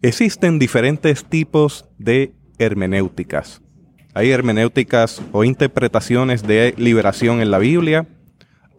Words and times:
Existen 0.00 0.60
diferentes 0.60 1.24
tipos 1.24 1.84
de 1.98 2.32
hermenéuticas. 2.60 3.62
Hay 4.14 4.30
hermenéuticas 4.30 5.20
o 5.32 5.42
interpretaciones 5.42 6.44
de 6.44 6.72
liberación 6.76 7.40
en 7.40 7.50
la 7.50 7.58
Biblia. 7.58 8.06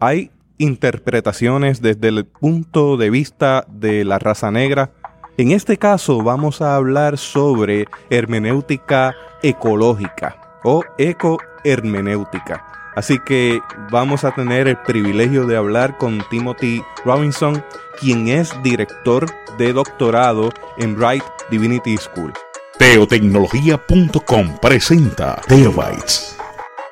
Hay 0.00 0.30
interpretaciones 0.56 1.82
desde 1.82 2.08
el 2.08 2.24
punto 2.24 2.96
de 2.96 3.10
vista 3.10 3.66
de 3.68 4.06
la 4.06 4.18
raza 4.18 4.50
negra. 4.50 4.92
En 5.36 5.50
este 5.50 5.76
caso 5.76 6.22
vamos 6.22 6.62
a 6.62 6.74
hablar 6.74 7.18
sobre 7.18 7.84
hermenéutica 8.08 9.14
ecológica 9.42 10.40
o 10.64 10.84
ecohermenéutica. 10.96 12.69
Así 12.96 13.18
que 13.18 13.60
vamos 13.90 14.24
a 14.24 14.32
tener 14.32 14.68
el 14.68 14.76
privilegio 14.76 15.46
de 15.46 15.56
hablar 15.56 15.96
con 15.96 16.22
Timothy 16.30 16.82
Robinson, 17.04 17.64
quien 18.00 18.28
es 18.28 18.52
director 18.62 19.26
de 19.58 19.72
doctorado 19.72 20.50
en 20.78 20.96
Bright 20.96 21.24
Divinity 21.50 21.96
School. 21.96 22.32
Teotecnología.com 22.78 24.58
presenta 24.60 25.40
Teobytes. 25.46 26.36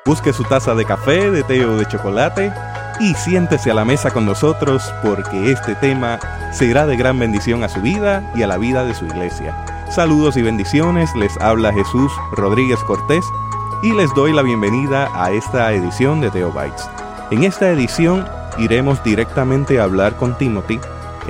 Busque 0.05 0.31
su 0.31 0.43
taza 0.43 0.73
de 0.75 0.85
café, 0.85 1.29
de 1.31 1.43
té 1.43 1.65
o 1.65 1.75
de 1.77 1.85
chocolate 1.85 2.53
y 2.99 3.13
siéntese 3.15 3.71
a 3.71 3.73
la 3.73 3.85
mesa 3.85 4.11
con 4.11 4.25
nosotros 4.25 4.93
porque 5.03 5.51
este 5.51 5.75
tema 5.75 6.19
será 6.51 6.85
de 6.85 6.95
gran 6.95 7.19
bendición 7.19 7.63
a 7.63 7.69
su 7.69 7.81
vida 7.81 8.29
y 8.35 8.43
a 8.43 8.47
la 8.47 8.57
vida 8.57 8.85
de 8.85 8.93
su 8.93 9.05
iglesia. 9.05 9.55
Saludos 9.89 10.37
y 10.37 10.41
bendiciones, 10.41 11.13
les 11.15 11.35
habla 11.37 11.73
Jesús 11.73 12.11
Rodríguez 12.33 12.79
Cortés 12.85 13.25
y 13.81 13.93
les 13.93 14.13
doy 14.13 14.33
la 14.33 14.41
bienvenida 14.41 15.09
a 15.13 15.31
esta 15.31 15.71
edición 15.73 16.19
de 16.19 16.29
Teobytes. 16.29 16.89
En 17.31 17.43
esta 17.43 17.69
edición 17.71 18.25
iremos 18.57 19.01
directamente 19.03 19.79
a 19.79 19.85
hablar 19.85 20.17
con 20.17 20.37
Timothy 20.37 20.79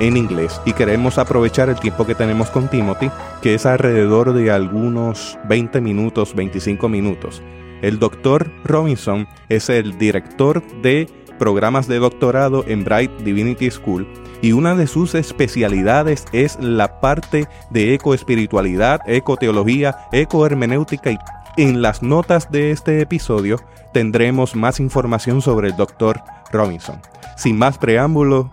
en 0.00 0.16
inglés 0.16 0.60
y 0.64 0.72
queremos 0.72 1.18
aprovechar 1.18 1.68
el 1.68 1.78
tiempo 1.78 2.06
que 2.06 2.16
tenemos 2.16 2.50
con 2.50 2.68
Timothy, 2.68 3.10
que 3.40 3.54
es 3.54 3.66
alrededor 3.66 4.32
de 4.32 4.50
algunos 4.50 5.38
20 5.48 5.80
minutos, 5.80 6.34
25 6.34 6.88
minutos. 6.88 7.40
El 7.82 8.00
doctor 8.00 8.50
Robinson 8.64 9.28
es 9.48 9.68
el 9.68 9.96
director 9.96 10.62
de 10.82 11.08
programas 11.38 11.86
de 11.86 11.98
doctorado 11.98 12.64
en 12.66 12.84
Bright 12.84 13.12
Divinity 13.18 13.70
School 13.70 14.08
y 14.42 14.52
una 14.52 14.74
de 14.74 14.86
sus 14.86 15.14
especialidades 15.14 16.24
es 16.32 16.58
la 16.60 17.00
parte 17.00 17.46
de 17.70 17.94
ecoespiritualidad, 17.94 19.00
ecoteología, 19.06 20.08
ecohermenéutica 20.12 21.12
y 21.12 21.18
en 21.56 21.82
las 21.82 22.02
notas 22.02 22.50
de 22.50 22.70
este 22.70 23.00
episodio 23.00 23.60
tendremos 23.92 24.54
más 24.54 24.80
información 24.80 25.42
sobre 25.42 25.68
el 25.68 25.76
doctor 25.76 26.20
Robinson. 26.52 27.00
Sin 27.36 27.58
más 27.58 27.78
preámbulo, 27.78 28.52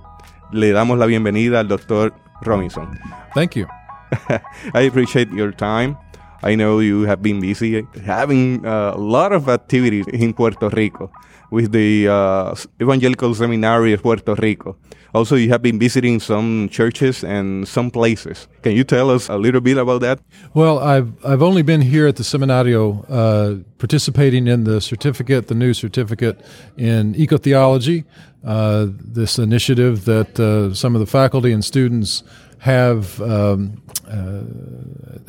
le 0.51 0.71
damos 0.71 0.97
la 0.97 1.05
bienvenida 1.05 1.59
al 1.59 1.67
doctor 1.67 2.13
Robinson. 2.41 2.89
Thank 3.33 3.55
you. 3.55 3.67
I 4.73 4.87
appreciate 4.87 5.29
your 5.31 5.53
time. 5.53 5.97
I 6.43 6.55
know 6.55 6.81
you 6.81 7.03
have 7.07 7.21
been 7.21 7.39
busy 7.39 7.85
having 8.05 8.65
a 8.65 8.95
lot 8.95 9.33
of 9.33 9.49
activities 9.49 10.05
in 10.07 10.33
Puerto 10.33 10.69
Rico 10.69 11.11
with 11.49 11.71
the 11.71 12.07
uh, 12.07 12.53
Evangelical 12.81 13.33
Seminary 13.33 13.93
of 13.93 14.01
Puerto 14.01 14.35
Rico. 14.35 14.77
Also, 15.13 15.35
you 15.35 15.49
have 15.49 15.61
been 15.61 15.79
visiting 15.79 16.19
some 16.19 16.69
churches 16.69 17.23
and 17.23 17.67
some 17.67 17.89
places. 17.91 18.47
Can 18.61 18.73
you 18.73 18.83
tell 18.83 19.09
us 19.09 19.29
a 19.29 19.37
little 19.37 19.61
bit 19.61 19.77
about 19.77 20.01
that? 20.01 20.19
Well, 20.53 20.79
I've 20.79 21.13
I've 21.25 21.41
only 21.41 21.63
been 21.63 21.81
here 21.81 22.07
at 22.07 22.15
the 22.15 22.23
Seminario 22.23 23.05
uh, 23.09 23.63
participating 23.77 24.47
in 24.47 24.63
the 24.63 24.81
certificate, 24.81 25.47
the 25.47 25.55
new 25.55 25.73
certificate 25.73 26.41
in 26.77 27.13
ecotheology, 27.15 28.03
uh, 28.43 28.87
this 28.89 29.39
initiative 29.39 30.05
that 30.05 30.39
uh, 30.39 30.73
some 30.73 30.95
of 30.95 30.99
the 30.99 31.07
faculty 31.07 31.51
and 31.51 31.63
students 31.63 32.23
have 32.59 33.21
um, 33.21 33.81
uh, 34.07 34.41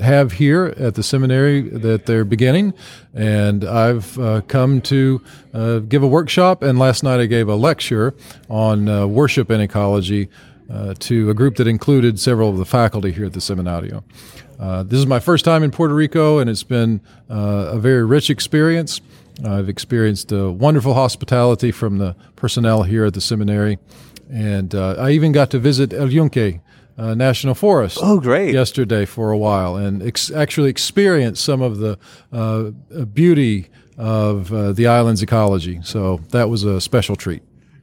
have 0.02 0.32
here 0.32 0.72
at 0.76 0.94
the 0.94 1.02
seminary 1.02 1.62
that 1.62 2.06
they're 2.06 2.24
beginning, 2.24 2.72
and 3.12 3.64
I've 3.64 4.16
uh, 4.18 4.42
come 4.42 4.80
to 4.82 5.20
uh, 5.52 5.78
give 5.80 6.02
a 6.02 6.06
workshop. 6.06 6.62
And 6.62 6.78
last 6.78 7.02
night 7.02 7.18
I 7.18 7.26
gave 7.26 7.48
a 7.48 7.56
lecture 7.56 8.14
on 8.48 8.88
uh, 8.88 9.06
worship 9.06 9.50
and 9.50 9.60
ecology 9.60 10.28
uh, 10.70 10.94
to 11.00 11.28
a 11.30 11.34
group 11.34 11.56
that 11.56 11.66
included 11.66 12.20
several 12.20 12.50
of 12.50 12.58
the 12.58 12.64
faculty 12.64 13.10
here 13.10 13.24
at 13.24 13.32
the 13.32 13.40
seminario. 13.40 14.04
Uh, 14.60 14.82
this 14.84 14.98
is 14.98 15.06
my 15.06 15.20
first 15.20 15.44
time 15.44 15.62
in 15.62 15.70
Puerto 15.70 15.94
Rico, 15.94 16.38
and 16.38 16.48
it's 16.48 16.62
been 16.62 17.00
a 17.28 17.78
very 17.78 18.04
rich 18.04 18.30
experience. 18.30 19.00
I've 19.44 19.68
experienced 19.68 20.32
wonderful 20.32 20.94
hospitality 20.94 21.70
from 21.70 21.98
the 21.98 22.16
personnel 22.34 22.82
here 22.82 23.04
at 23.04 23.14
the 23.14 23.20
seminary, 23.20 23.78
and 24.28 24.74
I 24.74 25.10
even 25.10 25.30
got 25.30 25.50
to 25.50 25.60
visit 25.60 25.92
El 25.92 26.10
Yunque 26.10 26.60
uh, 26.98 27.14
National 27.14 27.54
Forest. 27.54 27.98
Oh, 28.02 28.20
great! 28.20 28.52
Yesterday 28.52 29.04
for 29.04 29.30
a 29.30 29.38
while, 29.38 29.76
and 29.76 30.02
ex- 30.02 30.30
actually 30.30 30.70
experienced 30.70 31.44
some 31.44 31.62
of 31.62 31.78
the 31.78 31.98
uh, 32.32 32.70
beauty 33.04 33.68
of 33.96 34.52
uh, 34.52 34.72
the 34.72 34.86
island's 34.86 35.22
ecology. 35.22 35.80
So 35.82 36.20
that 36.30 36.48
was 36.50 36.64
a 36.64 36.80
special 36.80 37.16
treat. 37.16 37.42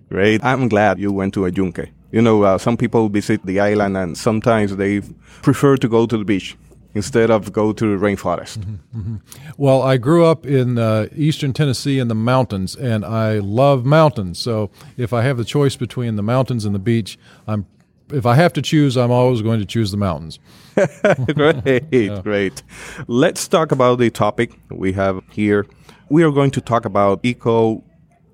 Great! 0.10 0.44
I'm 0.44 0.68
glad 0.68 1.00
you 1.00 1.12
went 1.12 1.34
to 1.36 1.46
El 1.46 1.54
Yunque. 1.54 1.90
You 2.12 2.22
know, 2.22 2.44
uh, 2.44 2.58
some 2.58 2.78
people 2.78 3.10
visit 3.10 3.46
the 3.46 3.60
island, 3.60 3.98
and 3.98 4.18
sometimes 4.18 4.76
they 4.76 5.02
prefer 5.42 5.78
to 5.78 5.88
go 5.88 6.06
to 6.06 6.18
the 6.18 6.26
beach 6.26 6.58
instead 6.94 7.30
of 7.30 7.52
go 7.52 7.74
to 7.74 7.98
the 7.98 8.06
rainforest. 8.06 8.58
Mm-hmm, 8.58 9.00
mm-hmm. 9.00 9.16
Well, 9.58 9.82
I 9.82 9.98
grew 9.98 10.26
up 10.26 10.46
in 10.46 10.78
uh, 10.78 11.08
eastern 11.14 11.52
Tennessee 11.52 12.00
in 12.00 12.08
the 12.08 12.16
mountains, 12.16 12.76
and 12.76 13.04
I 13.04 13.40
love 13.40 13.86
mountains. 13.86 14.40
So 14.40 14.72
if 14.96 15.12
I 15.12 15.24
have 15.24 15.38
the 15.38 15.44
choice 15.44 15.76
between 15.76 16.16
the 16.16 16.24
mountains 16.24 16.64
and 16.64 16.74
the 16.74 16.80
beach, 16.80 17.20
I'm 17.48 17.66
if 18.12 18.26
I 18.26 18.36
have 18.36 18.54
to 18.54 18.62
choose, 18.62 18.98
I'm 18.98 19.12
always 19.12 19.42
going 19.42 19.60
to 19.60 19.66
choose 19.66 19.92
the 19.92 19.98
mountains. 19.98 20.40
great, 21.34 21.84
yeah. 21.92 22.22
great. 22.22 22.64
Let's 23.08 23.48
talk 23.48 23.72
about 23.72 24.00
the 24.00 24.10
topic 24.10 24.52
we 24.70 24.94
have 24.94 25.22
here. 25.32 25.66
We 26.10 26.24
are 26.24 26.32
going 26.32 26.52
to 26.52 26.62
talk 26.62 26.86
about 26.86 27.20
eco 27.24 27.84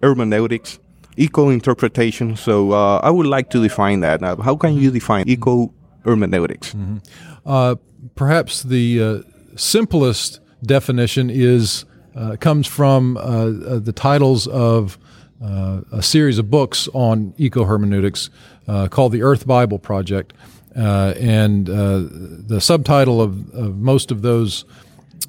hermeneutics, 0.04 0.80
eco 1.18 1.50
interpretation. 1.50 2.36
So 2.36 2.72
uh, 2.72 3.00
I 3.04 3.12
would 3.12 3.28
like 3.28 3.50
to 3.52 3.62
define 3.62 4.02
that. 4.02 4.22
Now, 4.22 4.36
how 4.38 4.56
can 4.56 4.76
you 4.76 4.92
define 4.92 5.30
eco 5.30 5.74
hermeneutics? 6.04 6.74
Mm-hmm. 6.74 6.98
Uh, 7.46 7.76
perhaps 8.16 8.64
the 8.64 9.02
uh, 9.02 9.20
simplest 9.56 10.40
definition 10.64 11.30
is 11.30 11.86
uh, 12.16 12.36
comes 12.38 12.68
from 12.68 13.18
uh, 13.18 13.22
uh, 13.22 13.80
the 13.80 13.94
titles 13.94 14.48
of 14.48 14.98
a 15.42 16.02
series 16.02 16.38
of 16.38 16.50
books 16.50 16.88
on 16.94 17.34
eco 17.38 17.66
hermeneutics 17.66 18.30
uh, 18.68 18.88
called 18.88 19.12
the 19.12 19.24
Earth 19.24 19.46
Bible 19.48 19.80
Project. 19.80 20.34
Uh, 20.76 21.14
and 21.20 21.70
uh, 21.70 22.04
the 22.10 22.60
subtitle 22.62 23.22
of, 23.22 23.54
of, 23.54 23.78
most 23.78 24.10
of 24.10 24.22
those 24.22 24.64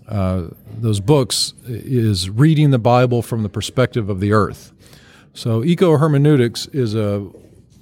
uh, 0.09 0.45
those 0.79 1.01
books 1.01 1.53
is 1.67 2.31
reading 2.31 2.71
the 2.71 2.79
Bible 2.79 3.23
from 3.23 3.43
the 3.43 3.49
perspective 3.49 4.09
of 4.09 4.21
the 4.21 4.33
earth. 4.33 4.73
So 5.35 5.65
eco 5.65 5.97
hermeneutics 5.97 6.67
is 6.67 6.95
a 6.95 7.29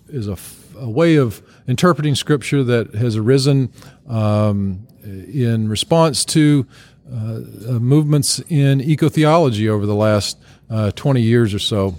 is 0.08 0.26
a, 0.26 0.38
a, 0.78 0.88
way 0.88 1.16
of 1.16 1.42
interpreting 1.68 2.14
Scripture 2.14 2.64
that 2.64 2.94
has 2.94 3.16
arisen 3.16 3.72
um, 4.08 4.86
in 5.04 5.68
response 5.68 6.24
to 6.26 6.66
uh, 7.12 7.16
uh, 7.16 7.40
movements 7.78 8.40
in 8.48 8.80
eco 8.80 9.08
theology 9.08 9.68
over 9.68 9.84
the 9.84 9.94
last 9.94 10.38
20 10.94 11.20
years 11.20 11.52
or 11.52 11.58
so 11.58 11.94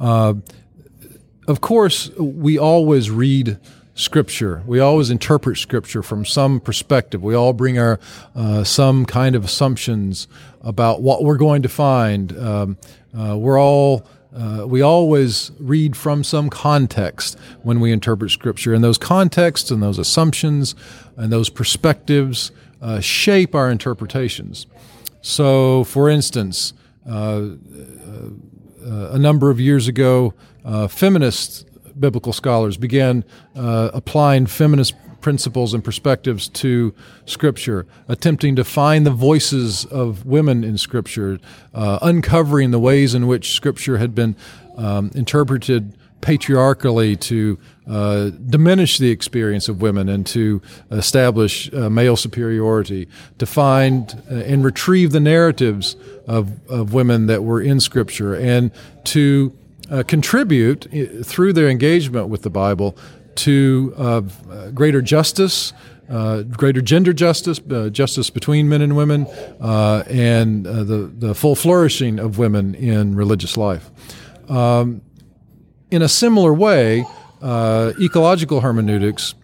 of 0.00 1.60
course, 1.60 2.10
we 2.16 2.58
always 2.58 3.10
read 3.10 3.58
scripture. 3.94 4.62
We 4.66 4.80
always 4.80 5.10
interpret 5.10 5.58
scripture 5.58 6.02
from 6.02 6.24
some 6.24 6.60
perspective. 6.60 7.22
We 7.22 7.34
all 7.34 7.52
bring 7.52 7.78
our 7.78 8.00
uh, 8.34 8.64
some 8.64 9.04
kind 9.04 9.36
of 9.36 9.44
assumptions 9.44 10.26
about 10.62 11.02
what 11.02 11.22
we're 11.22 11.36
going 11.36 11.62
to 11.62 11.68
find. 11.68 12.36
Um, 12.38 12.78
uh, 13.16 13.36
we're 13.36 13.60
all 13.60 14.06
uh, 14.34 14.64
we 14.66 14.80
always 14.80 15.50
read 15.58 15.96
from 15.96 16.22
some 16.22 16.48
context 16.48 17.36
when 17.62 17.80
we 17.80 17.90
interpret 17.90 18.30
scripture, 18.30 18.72
and 18.72 18.84
those 18.84 18.98
contexts 18.98 19.70
and 19.72 19.82
those 19.82 19.98
assumptions 19.98 20.76
and 21.16 21.32
those 21.32 21.50
perspectives 21.50 22.52
uh, 22.80 23.00
shape 23.00 23.54
our 23.54 23.70
interpretations. 23.70 24.66
So, 25.20 25.84
for 25.84 26.08
instance, 26.08 26.72
uh, 27.08 27.12
uh, 27.12 27.48
a 28.82 29.18
number 29.18 29.50
of 29.50 29.60
years 29.60 29.88
ago, 29.88 30.34
uh, 30.64 30.88
feminist 30.88 31.66
biblical 31.98 32.32
scholars 32.32 32.76
began 32.76 33.24
uh, 33.54 33.90
applying 33.92 34.46
feminist 34.46 34.94
principles 35.20 35.74
and 35.74 35.84
perspectives 35.84 36.48
to 36.48 36.94
Scripture, 37.26 37.86
attempting 38.08 38.56
to 38.56 38.64
find 38.64 39.06
the 39.06 39.10
voices 39.10 39.84
of 39.86 40.24
women 40.24 40.64
in 40.64 40.78
Scripture, 40.78 41.38
uh, 41.74 41.98
uncovering 42.02 42.70
the 42.70 42.78
ways 42.78 43.14
in 43.14 43.26
which 43.26 43.52
Scripture 43.52 43.98
had 43.98 44.14
been 44.14 44.34
um, 44.76 45.10
interpreted 45.14 45.94
patriarchally 46.20 47.16
to 47.16 47.58
uh, 47.88 48.30
diminish 48.30 48.98
the 48.98 49.10
experience 49.10 49.68
of 49.68 49.80
women 49.80 50.08
and 50.08 50.26
to 50.26 50.60
establish 50.90 51.72
uh, 51.72 51.88
male 51.88 52.16
superiority, 52.16 53.08
to 53.38 53.46
find 53.46 54.22
uh, 54.30 54.34
and 54.34 54.64
retrieve 54.64 55.12
the 55.12 55.20
narratives 55.20 55.96
of, 56.30 56.70
of 56.70 56.94
women 56.94 57.26
that 57.26 57.42
were 57.42 57.60
in 57.60 57.80
Scripture, 57.80 58.34
and 58.34 58.70
to 59.04 59.52
uh, 59.90 60.04
contribute 60.06 60.86
uh, 60.86 61.24
through 61.24 61.52
their 61.52 61.68
engagement 61.68 62.28
with 62.28 62.42
the 62.42 62.50
Bible 62.50 62.96
to 63.34 63.92
uh, 63.96 64.20
greater 64.70 65.02
justice, 65.02 65.72
uh, 66.08 66.42
greater 66.42 66.80
gender 66.80 67.12
justice, 67.12 67.60
uh, 67.70 67.88
justice 67.90 68.30
between 68.30 68.68
men 68.68 68.80
and 68.80 68.96
women, 68.96 69.26
uh, 69.60 70.04
and 70.08 70.66
uh, 70.66 70.84
the, 70.84 71.10
the 71.18 71.34
full 71.34 71.56
flourishing 71.56 72.18
of 72.20 72.38
women 72.38 72.74
in 72.74 73.16
religious 73.16 73.56
life. 73.56 73.90
Um, 74.48 75.02
in 75.90 76.02
a 76.02 76.08
similar 76.08 76.54
way, 76.54 77.04
uh, 77.42 77.92
ecological 78.00 78.60
hermeneutics 78.60 79.34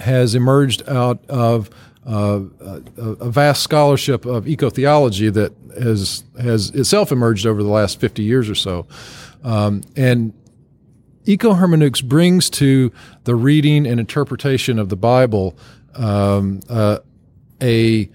has 0.00 0.34
emerged 0.34 0.88
out 0.88 1.18
of 1.28 1.68
uh, 2.06 2.40
a, 2.96 3.30
vast 3.30 3.62
scholarship 3.62 4.26
of 4.26 4.44
ecotheology 4.44 5.32
that 5.32 5.52
has 5.82 6.24
has 6.40 6.70
itself 6.70 7.10
emerged 7.10 7.46
over 7.46 7.62
the 7.62 7.68
last 7.68 7.98
50 8.00 8.22
years 8.22 8.48
or 8.50 8.54
so. 8.54 8.86
Um, 9.42 9.82
and 9.96 10.32
ecohermeneutics 11.24 12.04
brings 12.04 12.50
to 12.50 12.92
the 13.24 13.34
reading 13.34 13.86
and 13.86 13.98
interpretation 13.98 14.78
of 14.78 14.88
the 14.88 14.96
Bible 14.96 15.56
um, 15.94 16.60
uh, 16.68 16.98
a, 17.62 18.10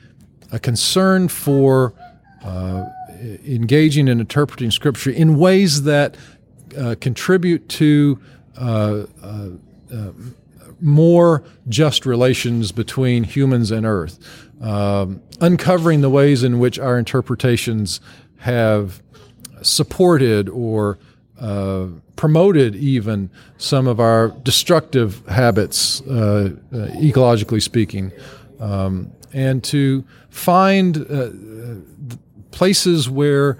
a 0.51 0.59
concern 0.59 1.27
for 1.27 1.93
uh, 2.43 2.85
engaging 3.45 4.07
and 4.07 4.21
interpreting 4.21 4.71
Scripture 4.71 5.11
in 5.11 5.37
ways 5.37 5.83
that 5.83 6.15
uh, 6.77 6.95
contribute 7.01 7.67
to 7.69 8.19
uh, 8.57 9.05
uh, 9.23 9.49
uh, 9.93 10.11
more 10.81 11.43
just 11.67 12.05
relations 12.05 12.71
between 12.71 13.23
humans 13.23 13.71
and 13.71 13.85
Earth, 13.85 14.19
um, 14.61 15.21
uncovering 15.41 16.01
the 16.01 16.09
ways 16.09 16.43
in 16.43 16.59
which 16.59 16.79
our 16.79 16.97
interpretations 16.97 17.99
have 18.37 19.01
supported 19.61 20.49
or 20.49 20.97
uh, 21.39 21.87
promoted 22.15 22.75
even 22.75 23.29
some 23.57 23.87
of 23.87 23.99
our 23.99 24.29
destructive 24.43 25.25
habits, 25.27 26.01
uh, 26.01 26.51
uh, 26.73 26.75
ecologically 26.97 27.61
speaking, 27.61 28.11
um, 28.59 29.11
and 29.31 29.63
to 29.63 30.03
find 30.29 31.05
uh, 31.09 31.29
places 32.51 33.09
where 33.09 33.57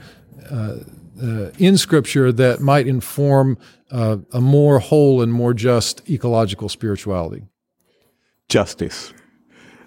uh, 0.51 0.75
uh, 1.22 1.51
in 1.57 1.77
Scripture 1.77 2.31
that 2.31 2.62
might 2.62 2.88
inform 2.88 3.57
a 3.91 4.41
more 4.41 4.80
whole 4.80 5.21
and 5.21 5.31
more 5.33 5.53
just 5.53 6.07
ecological 6.09 6.69
spirituality. 6.69 7.44
Justice. 8.47 9.13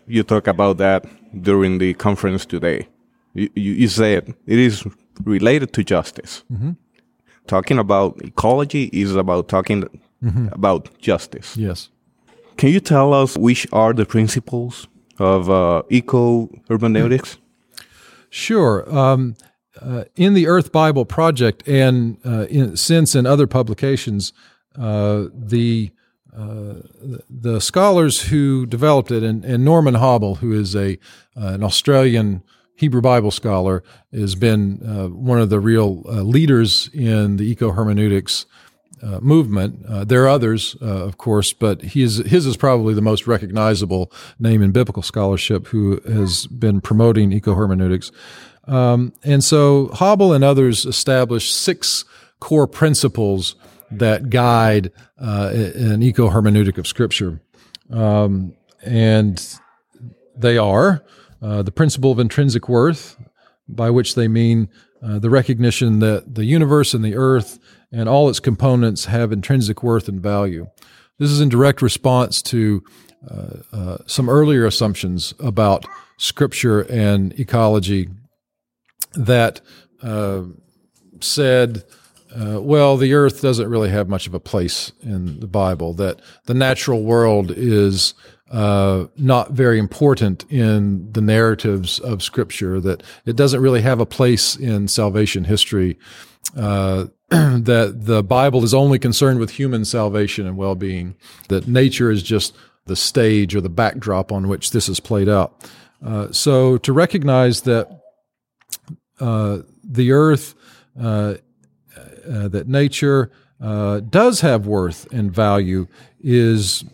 You 0.06 0.22
talk 0.22 0.46
about 0.46 0.78
that 0.78 1.06
during 1.42 1.78
the 1.78 1.94
conference 1.94 2.44
today. 2.44 2.88
You, 3.34 3.48
you 3.54 3.88
said 3.88 4.34
it 4.46 4.58
is 4.58 4.84
related 5.24 5.72
to 5.74 5.84
justice. 5.84 6.44
Mm-hmm 6.52 6.72
talking 7.46 7.78
about 7.78 8.20
ecology 8.22 8.90
is 8.92 9.14
about 9.14 9.48
talking 9.48 9.84
mm-hmm. 10.22 10.48
about 10.52 10.96
justice. 10.98 11.56
Yes. 11.56 11.90
Can 12.56 12.70
you 12.70 12.80
tell 12.80 13.12
us 13.12 13.36
which 13.36 13.66
are 13.72 13.92
the 13.92 14.06
principles 14.06 14.86
of 15.18 15.50
uh, 15.50 15.82
eco 15.90 16.48
hermeneutics? 16.68 17.38
Sure. 18.30 18.88
Um, 18.94 19.34
uh, 19.80 20.04
in 20.16 20.34
the 20.34 20.46
Earth 20.46 20.72
Bible 20.72 21.04
Project, 21.04 21.66
and 21.66 22.18
uh, 22.24 22.46
in, 22.50 22.76
since 22.76 23.14
in 23.14 23.26
other 23.26 23.46
publications, 23.46 24.32
uh, 24.78 25.26
the 25.34 25.90
uh, 26.36 26.76
the 27.28 27.60
scholars 27.60 28.22
who 28.22 28.64
developed 28.64 29.10
it, 29.10 29.22
and, 29.22 29.44
and 29.44 29.64
Norman 29.64 29.94
Habel, 29.94 30.38
who 30.38 30.52
is 30.52 30.74
a 30.74 30.98
uh, 31.36 31.48
an 31.48 31.62
Australian 31.62 32.42
Hebrew 32.74 33.02
Bible 33.02 33.30
scholar, 33.30 33.82
has 34.12 34.34
been 34.34 34.80
uh, 34.82 35.08
one 35.08 35.40
of 35.40 35.50
the 35.50 35.60
real 35.60 36.00
leaders 36.02 36.88
in 36.94 37.36
the 37.36 37.44
eco 37.44 37.72
hermeneutics 37.72 38.46
uh, 39.02 39.18
movement. 39.20 39.84
Uh, 39.88 40.04
there 40.04 40.22
are 40.24 40.28
others, 40.28 40.76
uh, 40.80 40.84
of 40.84 41.18
course, 41.18 41.52
but 41.52 41.82
his 41.82 42.18
his 42.18 42.46
is 42.46 42.56
probably 42.56 42.94
the 42.94 43.02
most 43.02 43.26
recognizable 43.26 44.12
name 44.38 44.62
in 44.62 44.70
biblical 44.70 45.02
scholarship 45.02 45.66
who 45.68 46.00
has 46.06 46.46
been 46.46 46.80
promoting 46.80 47.32
eco 47.32 47.54
hermeneutics. 47.54 48.12
Um, 48.66 49.12
and 49.24 49.42
so 49.42 49.88
Habel 49.88 50.34
and 50.34 50.44
others 50.44 50.84
established 50.86 51.56
six 51.56 52.04
core 52.40 52.66
principles 52.66 53.56
that 53.90 54.30
guide 54.30 54.90
uh, 55.20 55.50
an 55.52 56.02
eco 56.02 56.30
hermeneutic 56.30 56.78
of 56.78 56.86
Scripture, 56.86 57.40
um, 57.90 58.54
and 58.82 59.58
they 60.36 60.56
are 60.56 61.04
uh, 61.42 61.62
the 61.62 61.72
principle 61.72 62.10
of 62.10 62.18
intrinsic 62.18 62.68
worth, 62.68 63.16
by 63.68 63.90
which 63.90 64.14
they 64.14 64.28
mean 64.28 64.68
uh, 65.02 65.18
the 65.18 65.30
recognition 65.30 65.98
that 65.98 66.34
the 66.34 66.44
universe 66.44 66.94
and 66.94 67.04
the 67.04 67.16
earth 67.16 67.58
and 67.90 68.08
all 68.08 68.28
its 68.28 68.40
components 68.40 69.06
have 69.06 69.32
intrinsic 69.32 69.82
worth 69.82 70.08
and 70.08 70.20
value. 70.20 70.68
This 71.18 71.30
is 71.30 71.40
in 71.40 71.48
direct 71.48 71.82
response 71.82 72.40
to 72.42 72.82
uh, 73.30 73.56
uh 73.72 73.98
some 74.06 74.28
earlier 74.28 74.66
assumptions 74.66 75.32
about 75.38 75.84
scripture 76.16 76.80
and 76.90 77.38
ecology 77.38 78.08
that 79.14 79.60
uh, 80.02 80.42
said, 81.20 81.84
uh, 82.34 82.60
well, 82.60 82.96
the 82.96 83.14
earth 83.14 83.42
doesn't 83.42 83.68
really 83.68 83.90
have 83.90 84.08
much 84.08 84.26
of 84.26 84.34
a 84.34 84.40
place 84.40 84.92
in 85.02 85.40
the 85.40 85.46
Bible, 85.46 85.94
that 85.94 86.20
the 86.46 86.54
natural 86.54 87.02
world 87.02 87.50
is 87.50 88.14
uh, 88.50 89.06
not 89.16 89.52
very 89.52 89.78
important 89.78 90.44
in 90.50 91.10
the 91.12 91.20
narratives 91.20 91.98
of 92.00 92.22
Scripture, 92.22 92.80
that 92.80 93.02
it 93.26 93.36
doesn't 93.36 93.60
really 93.60 93.82
have 93.82 94.00
a 94.00 94.06
place 94.06 94.56
in 94.56 94.88
salvation 94.88 95.44
history, 95.44 95.98
uh, 96.56 97.06
that 97.28 97.94
the 98.02 98.22
Bible 98.22 98.62
is 98.64 98.74
only 98.74 98.98
concerned 98.98 99.38
with 99.38 99.50
human 99.50 99.84
salvation 99.84 100.46
and 100.46 100.56
well 100.56 100.74
being, 100.74 101.14
that 101.48 101.66
nature 101.66 102.10
is 102.10 102.22
just 102.22 102.54
the 102.86 102.96
stage 102.96 103.54
or 103.54 103.60
the 103.60 103.68
backdrop 103.68 104.32
on 104.32 104.48
which 104.48 104.70
this 104.72 104.88
is 104.88 105.00
played 105.00 105.28
out. 105.28 105.70
Uh, 106.04 106.30
so 106.32 106.76
to 106.78 106.92
recognize 106.92 107.62
that 107.62 108.01
the 109.18 110.12
earth, 110.12 110.54
uh, 111.00 111.34
uh, 112.28 112.48
that 112.48 112.68
nature, 112.68 113.30
does 114.10 114.40
have 114.40 114.66
worth 114.66 115.10
and 115.12 115.32
value 115.32 115.86
is 116.20 116.84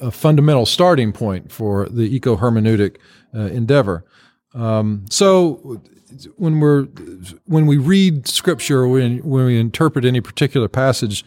a 0.00 0.10
fundamental 0.10 0.66
starting 0.66 1.12
point 1.12 1.50
for 1.50 1.88
the 1.88 2.14
eco 2.14 2.36
hermeneutic 2.36 2.96
uh, 3.34 3.40
endeavor. 3.40 4.04
Um, 4.54 5.04
so 5.08 5.80
when 6.36 6.60
we're 6.60 6.84
when 7.46 7.66
we 7.66 7.78
read 7.78 8.28
scripture, 8.28 8.86
when 8.86 9.18
when 9.18 9.46
we 9.46 9.58
interpret 9.58 10.04
any 10.04 10.20
particular 10.20 10.68
passage 10.68 11.24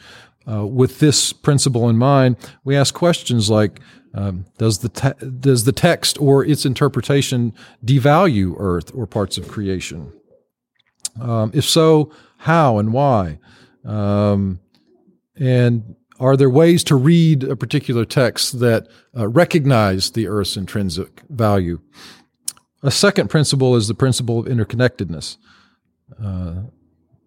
uh, 0.50 0.66
with 0.66 1.00
this 1.00 1.34
principle 1.34 1.90
in 1.90 1.98
mind, 1.98 2.38
we 2.64 2.76
ask 2.76 2.94
questions 2.94 3.50
like. 3.50 3.80
Um, 4.18 4.46
does 4.58 4.80
the 4.80 4.88
te- 4.88 5.26
does 5.42 5.66
the 5.66 5.74
text 5.74 6.18
or 6.22 6.46
its 6.46 6.66
interpretation 6.66 7.54
devalue 7.84 8.56
Earth 8.58 8.90
or 8.96 9.06
parts 9.06 9.38
of 9.38 9.50
creation? 9.50 10.14
Um, 11.20 11.52
if 11.54 11.66
so, 11.66 12.14
how 12.38 12.78
and 12.78 12.94
why? 12.94 13.40
Um, 13.84 14.62
and 15.36 15.96
are 16.20 16.38
there 16.38 16.50
ways 16.50 16.84
to 16.86 16.96
read 16.96 17.44
a 17.44 17.56
particular 17.56 18.06
text 18.06 18.60
that 18.60 18.88
uh, 19.18 19.28
recognize 19.28 20.12
the 20.12 20.28
Earth's 20.28 20.56
intrinsic 20.56 21.22
value? 21.30 21.82
A 22.84 22.92
second 22.92 23.30
principle 23.30 23.76
is 23.76 23.88
the 23.88 23.96
principle 23.96 24.40
of 24.40 24.46
interconnectedness. 24.46 25.38
Uh, 26.24 26.64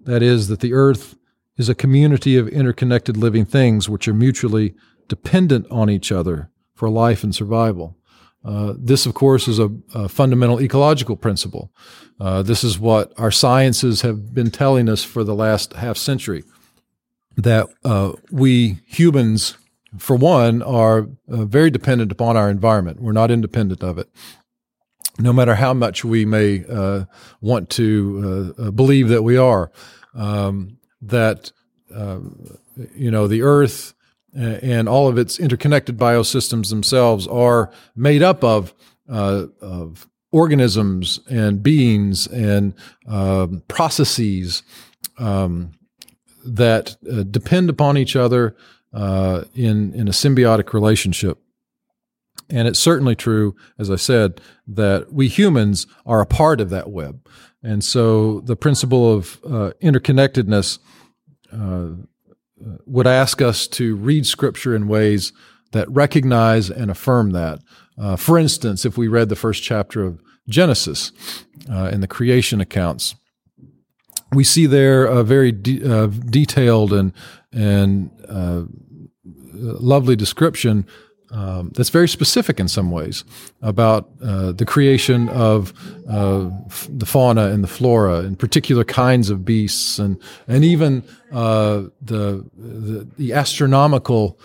that 0.05 0.23
is, 0.23 0.49
that 0.49 0.61
the 0.61 0.73
Earth 0.73 1.17
is 1.59 1.69
a 1.69 1.75
community 1.75 2.37
of 2.37 2.49
interconnected 2.49 3.17
living 3.17 3.45
things 3.45 3.89
which 3.89 4.09
are 4.09 4.15
mutually 4.15 4.75
dependent 5.09 5.67
on 5.71 5.91
each 5.91 6.11
other 6.11 6.51
for 6.75 6.89
life 6.89 7.25
and 7.25 7.35
survival. 7.35 7.97
Uh, 8.45 8.75
this, 8.79 9.05
of 9.05 9.15
course, 9.15 9.49
is 9.49 9.59
a, 9.59 9.69
a 9.95 10.09
fundamental 10.09 10.61
ecological 10.61 11.17
principle. 11.17 11.73
Uh, 12.21 12.43
this 12.43 12.63
is 12.63 12.79
what 12.79 13.13
our 13.19 13.33
sciences 13.33 14.03
have 14.03 14.33
been 14.33 14.51
telling 14.51 14.89
us 14.89 15.03
for 15.05 15.25
the 15.25 15.35
last 15.35 15.73
half 15.75 15.97
century 15.97 16.45
that 17.37 17.69
uh, 17.85 18.13
we 18.31 18.79
humans, 18.87 19.59
for 19.99 20.17
one, 20.17 20.63
are 20.63 21.09
uh, 21.31 21.45
very 21.45 21.71
dependent 21.71 22.13
upon 22.13 22.37
our 22.37 22.49
environment. 22.49 23.01
We're 23.01 23.13
not 23.13 23.31
independent 23.31 23.83
of 23.83 23.99
it. 23.99 24.09
No 25.19 25.33
matter 25.33 25.57
how 25.57 25.75
much 25.75 26.05
we 26.05 26.25
may 26.25 26.65
uh, 26.69 27.05
want 27.41 27.71
to 27.71 28.55
uh, 28.57 28.71
believe 28.71 29.09
that 29.09 29.23
we 29.23 29.37
are, 29.37 29.73
um, 30.15 30.78
that 31.03 31.53
uh, 31.95 32.21
you 32.95 33.11
know 33.11 33.27
the 33.27 33.43
Earth 33.43 33.95
and 34.35 34.89
all 34.89 35.09
of 35.09 35.19
its 35.19 35.39
interconnected 35.39 35.97
biosystems 35.97 36.69
themselves 36.69 37.27
are 37.27 37.71
made 37.97 38.23
up 38.23 38.45
of 38.45 38.75
of 39.09 40.07
organisms 40.31 41.21
and 41.31 41.63
beings 41.63 42.27
and 42.27 42.75
um, 43.07 43.63
processes. 43.69 44.63
Um, 45.19 45.73
that 46.45 46.97
uh, 47.11 47.23
depend 47.25 47.71
upon 47.71 47.99
each 47.99 48.17
other 48.17 48.57
uh, 48.93 49.45
in 49.55 49.93
in 49.95 50.09
a 50.09 50.13
symbiotic 50.13 50.73
relationship. 50.73 51.39
And 52.51 52.67
it's 52.67 52.79
certainly 52.79 53.15
true, 53.15 53.55
as 53.79 53.91
I 53.91 53.97
said, 53.97 54.41
that 54.67 55.13
we 55.13 55.29
humans 55.29 55.87
are 56.07 56.21
a 56.21 56.27
part 56.27 56.61
of 56.61 56.71
that 56.71 56.91
web. 56.91 57.27
And 57.63 57.85
so 57.85 58.41
the 58.41 58.57
principle 58.57 59.13
of 59.13 59.39
uh, 59.45 59.73
interconnectedness 59.83 60.79
uh, 61.53 61.89
would 62.87 63.07
ask 63.07 63.43
us 63.43 63.67
to 63.69 63.97
read 63.97 64.27
Scripture 64.27 64.75
in 64.75 64.89
ways 64.89 65.33
that 65.73 65.91
recognize 65.91 66.71
and 66.71 66.91
affirm 66.91 67.31
that. 67.33 67.61
Uh, 67.99 68.17
for 68.17 68.39
instance, 68.39 68.85
if 68.85 68.97
we 68.97 69.09
read 69.09 69.29
the 69.29 69.37
first 69.37 69.63
chapter 69.63 70.03
of 70.03 70.23
Genesis 70.49 71.13
uh, 71.71 71.91
in 71.93 72.01
the 72.01 72.07
creation 72.07 72.61
accounts, 72.61 73.15
we 74.33 74.45
see 74.45 74.67
there 74.67 75.05
a 75.05 75.23
very 75.23 75.53
de- 75.53 75.85
uh, 75.85 76.07
detailed 76.07 76.93
and 76.93 77.13
and 77.53 78.11
uh, 78.29 78.65
lovely 79.55 80.15
description 80.15 80.87
um, 81.31 81.71
that's 81.75 81.91
very 81.91 82.09
specific 82.09 82.59
in 82.59 82.69
some 82.69 82.91
ways 82.91 83.25
about 83.61 84.09
uh, 84.23 84.53
the 84.53 84.65
creation 84.65 85.29
of 85.29 85.73
uh, 86.09 86.49
f- 86.67 86.89
the 86.91 87.05
fauna 87.05 87.47
and 87.47 87.63
the 87.63 87.69
flora 87.69 88.21
and 88.21 88.39
particular 88.39 88.85
kinds 88.85 89.29
of 89.29 89.45
beasts 89.45 89.99
and 89.99 90.21
and 90.47 90.65
even 90.65 91.03
uh, 91.33 91.83
the, 92.01 92.49
the, 92.57 93.09
the 93.19 93.33
astronomical 93.35 94.39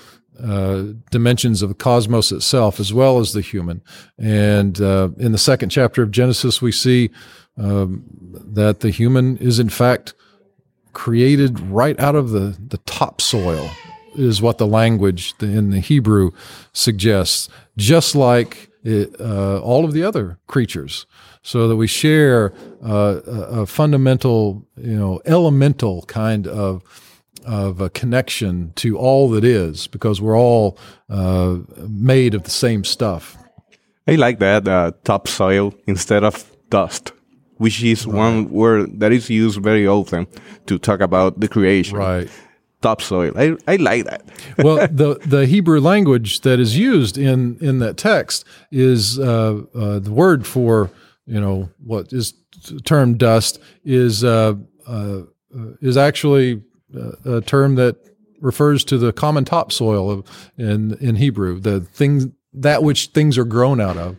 uh, 0.44 0.84
dimensions 1.10 1.62
of 1.62 1.70
the 1.70 1.76
cosmos 1.76 2.32
itself 2.32 2.80
as 2.80 2.92
well 2.92 3.20
as 3.20 3.32
the 3.34 3.42
human. 3.42 3.82
And 4.18 4.82
uh, 4.82 5.10
in 5.18 5.32
the 5.32 5.38
second 5.38 5.70
chapter 5.70 6.04
of 6.04 6.12
Genesis 6.12 6.62
we 6.62 6.74
see 6.74 7.12
um, 7.58 8.04
that 8.34 8.82
the 8.82 8.90
human 8.90 9.38
is 9.38 9.60
in 9.60 9.70
fact 9.70 10.14
created 10.92 11.60
right 11.60 12.00
out 12.00 12.16
of 12.16 12.32
the 12.32 12.58
the 12.68 12.78
topsoil 12.80 13.70
is 14.16 14.42
what 14.42 14.58
the 14.58 14.68
language 14.68 15.34
in 15.40 15.72
the 15.72 15.80
Hebrew 15.80 16.32
suggests, 16.74 17.50
just 17.78 18.16
like 18.16 18.70
it, 18.84 19.20
uh, 19.20 19.60
all 19.60 19.86
of 19.86 19.94
the 19.94 20.04
other 20.04 20.40
creatures, 20.48 21.06
so 21.42 21.68
that 21.68 21.76
we 21.76 21.88
share 21.88 22.54
uh, 22.86 23.22
a, 23.26 23.66
fundamental, 23.66 24.66
you 24.78 24.98
know, 24.98 25.22
elemental 25.26 26.04
kind 26.04 26.48
of 26.48 26.84
of 27.46 27.82
a 27.82 27.90
connection 27.90 28.72
to 28.76 28.98
all 28.98 29.30
that 29.30 29.44
is, 29.44 29.88
because 29.88 30.22
we're 30.22 30.38
all 30.38 30.78
uh, 31.10 31.58
made 31.90 32.34
of 32.34 32.44
the 32.44 32.50
same 32.50 32.86
stuff. 32.86 33.38
I 34.08 34.16
like 34.16 34.40
that 34.40 34.66
uh, 34.66 34.94
topsoil 35.04 35.74
instead 35.86 36.24
of 36.24 36.50
dust 36.70 37.12
which 37.58 37.84
is 37.84 38.06
right. 38.06 38.16
one 38.16 38.50
word 38.50 39.00
that 39.00 39.12
is 39.12 39.30
used 39.30 39.62
very 39.62 39.88
often 39.88 40.28
to 40.66 40.78
talk 40.78 41.00
about 41.00 41.40
the 41.40 41.48
creation. 41.48 41.98
Right 41.98 42.30
topsoil. 42.84 43.34
I, 43.36 43.56
I 43.68 43.78
like 43.78 44.06
that. 44.06 44.24
well, 44.60 44.88
the 44.88 45.20
the 45.26 45.46
Hebrew 45.46 45.80
language 45.80 46.42
that 46.42 46.60
is 46.60 46.78
used 46.78 47.18
in 47.18 47.58
in 47.60 47.80
that 47.80 47.98
text 47.98 48.46
is 48.72 49.20
uh, 49.20 49.62
uh, 49.74 50.00
the 50.00 50.12
word 50.12 50.46
for 50.46 50.92
you 51.26 51.40
know 51.40 51.70
what 51.84 52.14
is 52.14 52.34
termed 52.84 53.18
dust 53.18 53.60
is 53.84 54.24
uh, 54.24 54.54
uh 54.86 55.22
is 55.82 55.98
actually 55.98 56.62
uh, 56.96 57.38
a 57.38 57.42
term 57.42 57.76
that 57.76 57.96
refers 58.44 58.84
to 58.84 58.98
the 58.98 59.14
common 59.14 59.46
topsoil 59.46 60.12
of 60.12 60.52
in 60.58 60.94
in 61.00 61.16
Hebrew, 61.16 61.60
the 61.60 61.82
thing 61.82 62.34
that 62.54 62.84
which 62.84 63.08
things 63.08 63.38
are 63.38 63.46
grown 63.46 63.82
out 63.82 63.98
of, 63.98 64.18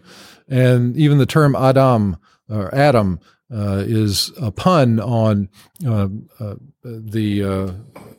and 0.49 0.97
even 0.97 1.19
the 1.19 1.27
term 1.27 1.55
Adam 1.55 2.17
or 2.49 2.75
Adam 2.75 3.21
uh, 3.53 3.85
is 3.87 4.33
a 4.41 4.51
pun 4.51 5.01
on 5.01 5.49
uh, 5.87 6.09
uh, 6.41 6.55
the 6.83 7.43
uh, 7.43 7.73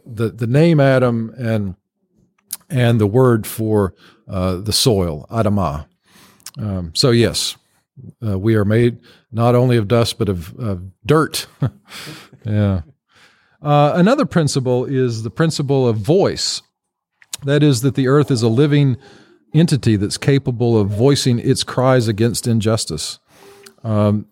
the 0.05 0.29
the 0.29 0.47
name 0.47 0.79
Adam 0.79 1.33
and 1.37 1.75
and 2.69 2.99
the 2.99 3.07
word 3.07 3.45
for 3.45 3.93
uh, 4.27 4.57
the 4.57 4.73
soil, 4.73 5.25
Adamah. 5.29 5.87
Um, 6.57 6.93
so 6.95 7.11
yes, 7.11 7.57
uh, 8.25 8.37
we 8.39 8.55
are 8.55 8.65
made 8.65 8.99
not 9.31 9.55
only 9.55 9.77
of 9.77 9.87
dust 9.87 10.17
but 10.17 10.29
of, 10.29 10.55
of 10.57 10.83
dirt. 11.05 11.47
yeah. 12.45 12.81
another 13.61 14.25
principle 14.25 14.85
is 14.85 15.23
the 15.23 15.29
principle 15.29 15.87
of 15.87 15.97
voice. 15.97 16.61
That 17.43 17.61
is, 17.61 17.81
that 17.81 17.95
the 17.95 18.07
earth 18.07 18.31
is 18.31 18.41
a 18.41 18.47
living 18.47 18.97
entity 19.53 19.95
that's 19.95 20.17
capable 20.17 20.79
of 20.79 20.89
voicing 20.89 21.39
its 21.39 21.63
cries 21.63 22.07
against 22.07 22.47
injustice. 22.47 23.19
Um, 23.83 24.27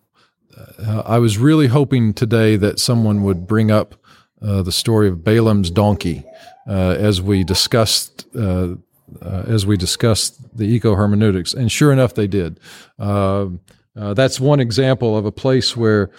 uh, 0.78 1.02
I 1.04 1.18
was 1.18 1.38
really 1.38 1.66
hoping 1.68 2.14
today 2.14 2.56
that 2.56 2.78
someone 2.78 3.22
would 3.22 3.46
bring 3.46 3.70
up 3.70 3.94
uh, 4.42 4.62
the 4.62 4.72
story 4.72 5.08
of 5.08 5.24
Balaam's 5.24 5.70
donkey 5.70 6.24
uh, 6.66 6.96
as 6.98 7.22
we 7.22 7.44
discussed 7.44 8.26
uh, 8.36 8.74
uh, 9.22 9.44
as 9.46 9.66
we 9.66 9.76
discussed 9.76 10.56
the 10.56 10.64
eco 10.64 10.94
hermeneutics, 10.94 11.54
and 11.54 11.70
sure 11.70 11.92
enough, 11.92 12.14
they 12.14 12.26
did. 12.26 12.58
that's 12.98 14.40
one 14.40 14.60
example 14.60 15.16
of 15.16 15.24
a 15.24 15.32
place 15.32 15.76
where 15.76 16.10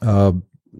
the 0.00 0.72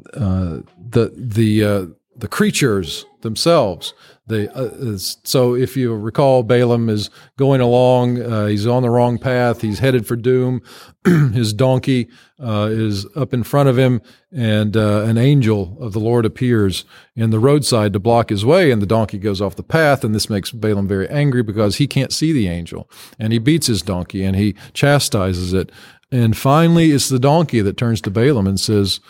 the 0.90 1.94
the 2.16 2.28
creatures 2.28 3.04
themselves 3.22 3.94
they, 4.28 4.46
uh, 4.48 4.98
so 4.98 5.54
if 5.54 5.74
you 5.74 5.94
recall, 5.94 6.42
Balaam 6.42 6.90
is 6.90 7.08
going 7.38 7.62
along. 7.62 8.20
Uh, 8.20 8.46
he's 8.46 8.66
on 8.66 8.82
the 8.82 8.90
wrong 8.90 9.18
path. 9.18 9.62
He's 9.62 9.78
headed 9.78 10.06
for 10.06 10.16
doom. 10.16 10.60
His 11.32 11.54
donkey 11.54 12.08
uh, 12.38 12.68
is 12.70 13.06
up 13.16 13.32
in 13.32 13.42
front 13.42 13.70
of 13.70 13.78
him, 13.78 14.02
and 14.30 14.76
uh, 14.76 15.04
an 15.04 15.16
angel 15.16 15.78
of 15.80 15.94
the 15.94 15.98
Lord 15.98 16.26
appears 16.26 16.84
in 17.16 17.30
the 17.30 17.38
roadside 17.38 17.94
to 17.94 17.98
block 17.98 18.28
his 18.28 18.44
way. 18.44 18.70
And 18.70 18.82
the 18.82 18.86
donkey 18.86 19.18
goes 19.18 19.40
off 19.40 19.56
the 19.56 19.62
path, 19.62 20.04
and 20.04 20.14
this 20.14 20.28
makes 20.28 20.50
Balaam 20.52 20.86
very 20.86 21.08
angry 21.08 21.42
because 21.42 21.76
he 21.76 21.86
can't 21.86 22.12
see 22.12 22.32
the 22.32 22.48
angel, 22.48 22.88
and 23.18 23.32
he 23.32 23.38
beats 23.38 23.66
his 23.66 23.80
donkey 23.80 24.24
and 24.24 24.36
he 24.36 24.54
chastises 24.74 25.54
it. 25.54 25.72
And 26.12 26.36
finally, 26.36 26.92
it's 26.92 27.08
the 27.08 27.18
donkey 27.18 27.60
that 27.62 27.78
turns 27.78 28.00
to 28.02 28.10
Balaam 28.10 28.46
and 28.46 28.60
says, 28.60 29.00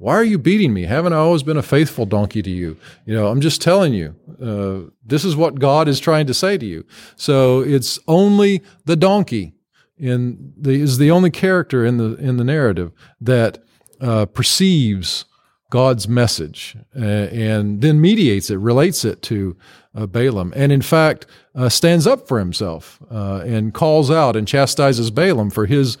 why 0.00 0.14
are 0.14 0.24
you 0.24 0.38
beating 0.38 0.72
me? 0.72 0.84
Haven't 0.84 1.12
I 1.12 1.18
always 1.18 1.42
been 1.42 1.58
a 1.58 1.62
faithful 1.62 2.06
donkey 2.06 2.40
to 2.40 2.50
you? 2.50 2.78
You 3.04 3.14
know, 3.14 3.28
I'm 3.28 3.42
just 3.42 3.60
telling 3.60 3.92
you, 3.92 4.16
uh, 4.42 4.90
this 5.04 5.26
is 5.26 5.36
what 5.36 5.60
God 5.60 5.88
is 5.88 6.00
trying 6.00 6.26
to 6.26 6.32
say 6.32 6.56
to 6.56 6.64
you. 6.64 6.86
So 7.16 7.60
it's 7.60 7.98
only 8.08 8.62
the 8.86 8.96
donkey 8.96 9.52
in 9.98 10.54
the, 10.56 10.70
is 10.70 10.96
the 10.96 11.10
only 11.10 11.28
character 11.30 11.84
in 11.84 11.98
the, 11.98 12.14
in 12.14 12.38
the 12.38 12.44
narrative 12.44 12.92
that, 13.20 13.62
uh, 14.00 14.24
perceives 14.24 15.26
God's 15.68 16.08
message 16.08 16.78
uh, 16.96 17.04
and 17.04 17.82
then 17.82 18.00
mediates 18.00 18.48
it, 18.48 18.56
relates 18.56 19.04
it 19.04 19.20
to 19.22 19.54
uh, 19.94 20.06
Balaam, 20.06 20.54
and 20.56 20.72
in 20.72 20.80
fact 20.80 21.26
uh, 21.54 21.68
stands 21.68 22.06
up 22.06 22.26
for 22.26 22.38
himself 22.38 23.02
uh, 23.10 23.42
and 23.44 23.74
calls 23.74 24.10
out 24.10 24.34
and 24.34 24.48
chastises 24.48 25.10
Balaam 25.10 25.50
for 25.50 25.66
his 25.66 25.98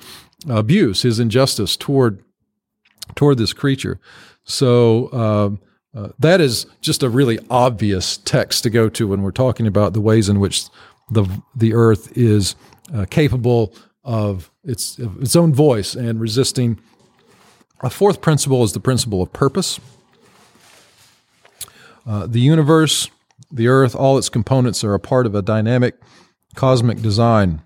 abuse, 0.48 1.02
his 1.02 1.20
injustice 1.20 1.76
toward 1.76 2.24
toward 3.14 3.38
this 3.38 3.52
creature. 3.52 4.00
So 4.44 5.12
um, 5.12 5.60
uh, 5.94 6.08
that 6.18 6.40
is 6.40 6.66
just 6.80 7.02
a 7.02 7.10
really 7.10 7.38
obvious 7.50 8.18
text 8.18 8.62
to 8.62 8.70
go 8.70 8.88
to 8.90 9.08
when 9.08 9.22
we're 9.22 9.32
talking 9.32 9.66
about 9.66 9.92
the 9.92 10.00
ways 10.00 10.28
in 10.28 10.40
which 10.40 10.66
the 11.10 11.26
the 11.54 11.74
earth 11.74 12.16
is 12.16 12.54
uh, 12.94 13.06
capable 13.10 13.74
of 14.04 14.50
its 14.64 14.98
of 14.98 15.20
its 15.20 15.34
own 15.34 15.52
voice 15.52 15.94
and 15.94 16.20
resisting. 16.20 16.78
A 17.82 17.90
fourth 17.90 18.20
principle 18.20 18.62
is 18.62 18.72
the 18.72 18.80
principle 18.80 19.22
of 19.22 19.32
purpose. 19.32 19.80
Uh, 22.06 22.26
the 22.26 22.40
universe, 22.40 23.10
the 23.50 23.68
earth, 23.68 23.94
all 23.94 24.18
its 24.18 24.28
components 24.28 24.84
are 24.84 24.94
a 24.94 25.00
part 25.00 25.26
of 25.26 25.34
a 25.34 25.42
dynamic 25.42 25.96
cosmic 26.54 27.00
design, 27.00 27.62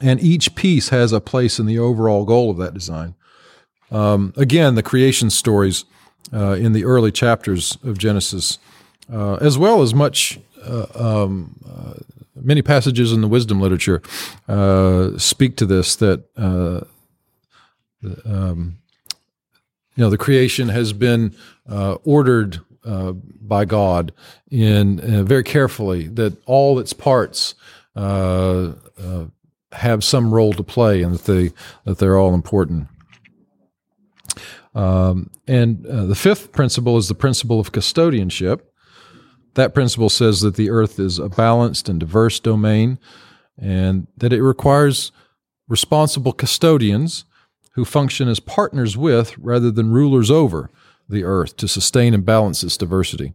and 0.00 0.20
each 0.20 0.54
piece 0.54 0.88
has 0.88 1.12
a 1.12 1.20
place 1.20 1.58
in 1.58 1.66
the 1.66 1.78
overall 1.78 2.24
goal 2.24 2.50
of 2.50 2.56
that 2.58 2.74
design. 2.74 3.14
Um, 3.90 4.32
again, 4.36 4.74
the 4.74 4.82
creation 4.82 5.30
stories 5.30 5.84
uh, 6.32 6.52
in 6.52 6.72
the 6.72 6.84
early 6.84 7.12
chapters 7.12 7.76
of 7.84 7.98
Genesis, 7.98 8.58
uh, 9.12 9.34
as 9.34 9.58
well 9.58 9.82
as 9.82 9.94
much 9.94 10.40
uh, 10.64 10.86
um, 10.94 11.56
uh, 11.68 11.94
many 12.34 12.62
passages 12.62 13.12
in 13.12 13.20
the 13.20 13.28
wisdom 13.28 13.60
literature, 13.60 14.02
uh, 14.48 15.16
speak 15.18 15.56
to 15.56 15.66
this. 15.66 15.96
That 15.96 16.24
uh, 16.36 16.80
um, 18.24 18.78
you 19.94 20.02
know, 20.02 20.10
the 20.10 20.18
creation 20.18 20.70
has 20.70 20.92
been 20.92 21.34
ordered 22.04 22.60
by 23.40 23.64
God 23.64 24.12
in 24.50 25.24
very 25.24 25.44
carefully. 25.44 26.08
That 26.08 26.36
all 26.46 26.78
its 26.78 26.92
parts 26.92 27.54
have 27.94 28.74
some 30.04 30.32
role 30.32 30.52
to 30.52 30.62
play, 30.62 31.02
and 31.02 31.14
that 31.14 31.24
they 31.24 31.52
that 31.84 31.98
they're 31.98 32.18
all 32.18 32.34
important. 32.34 32.88
Um, 34.74 35.30
and 35.46 35.86
uh, 35.86 36.06
the 36.06 36.14
fifth 36.14 36.52
principle 36.52 36.96
is 36.96 37.08
the 37.08 37.14
principle 37.14 37.60
of 37.60 37.72
custodianship. 37.72 38.60
That 39.54 39.72
principle 39.72 40.10
says 40.10 40.40
that 40.40 40.56
the 40.56 40.70
earth 40.70 40.98
is 40.98 41.18
a 41.18 41.28
balanced 41.28 41.88
and 41.88 42.00
diverse 42.00 42.40
domain 42.40 42.98
and 43.56 44.08
that 44.16 44.32
it 44.32 44.42
requires 44.42 45.12
responsible 45.68 46.32
custodians 46.32 47.24
who 47.74 47.84
function 47.84 48.28
as 48.28 48.40
partners 48.40 48.96
with 48.96 49.36
rather 49.38 49.70
than 49.70 49.92
rulers 49.92 50.30
over 50.30 50.70
the 51.08 51.24
earth 51.24 51.56
to 51.56 51.68
sustain 51.68 52.14
and 52.14 52.24
balance 52.24 52.62
its 52.62 52.76
diversity. 52.76 53.32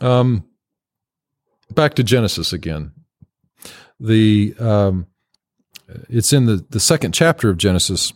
Um, 0.00 0.44
back 1.70 1.94
to 1.94 2.04
Genesis 2.04 2.52
again. 2.52 2.92
The 3.98 4.54
um, 4.58 5.06
it's 6.08 6.32
in 6.32 6.46
the, 6.46 6.64
the 6.68 6.80
second 6.80 7.12
chapter 7.12 7.48
of 7.48 7.58
Genesis 7.58 8.12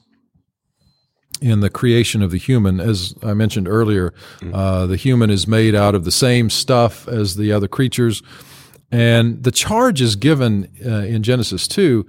in 1.40 1.60
the 1.60 1.70
creation 1.70 2.22
of 2.22 2.30
the 2.30 2.38
human. 2.38 2.80
As 2.80 3.14
I 3.22 3.34
mentioned 3.34 3.68
earlier, 3.68 4.12
uh, 4.52 4.86
the 4.86 4.96
human 4.96 5.30
is 5.30 5.46
made 5.46 5.74
out 5.74 5.94
of 5.94 6.04
the 6.04 6.10
same 6.10 6.50
stuff 6.50 7.06
as 7.08 7.36
the 7.36 7.52
other 7.52 7.68
creatures. 7.68 8.22
And 8.90 9.42
the 9.44 9.50
charge 9.52 10.00
is 10.00 10.16
given 10.16 10.68
uh, 10.84 10.88
in 11.00 11.22
Genesis 11.22 11.68
2 11.68 12.06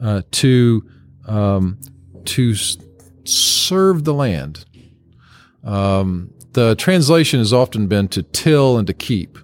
uh, 0.00 0.22
to, 0.30 0.88
um, 1.26 1.78
to 2.26 2.52
s- 2.52 2.76
serve 3.24 4.04
the 4.04 4.14
land. 4.14 4.64
Um, 5.64 6.32
the 6.52 6.74
translation 6.76 7.38
has 7.40 7.52
often 7.52 7.86
been 7.86 8.08
to 8.08 8.22
till 8.22 8.78
and 8.78 8.86
to 8.86 8.94
keep, 8.94 9.38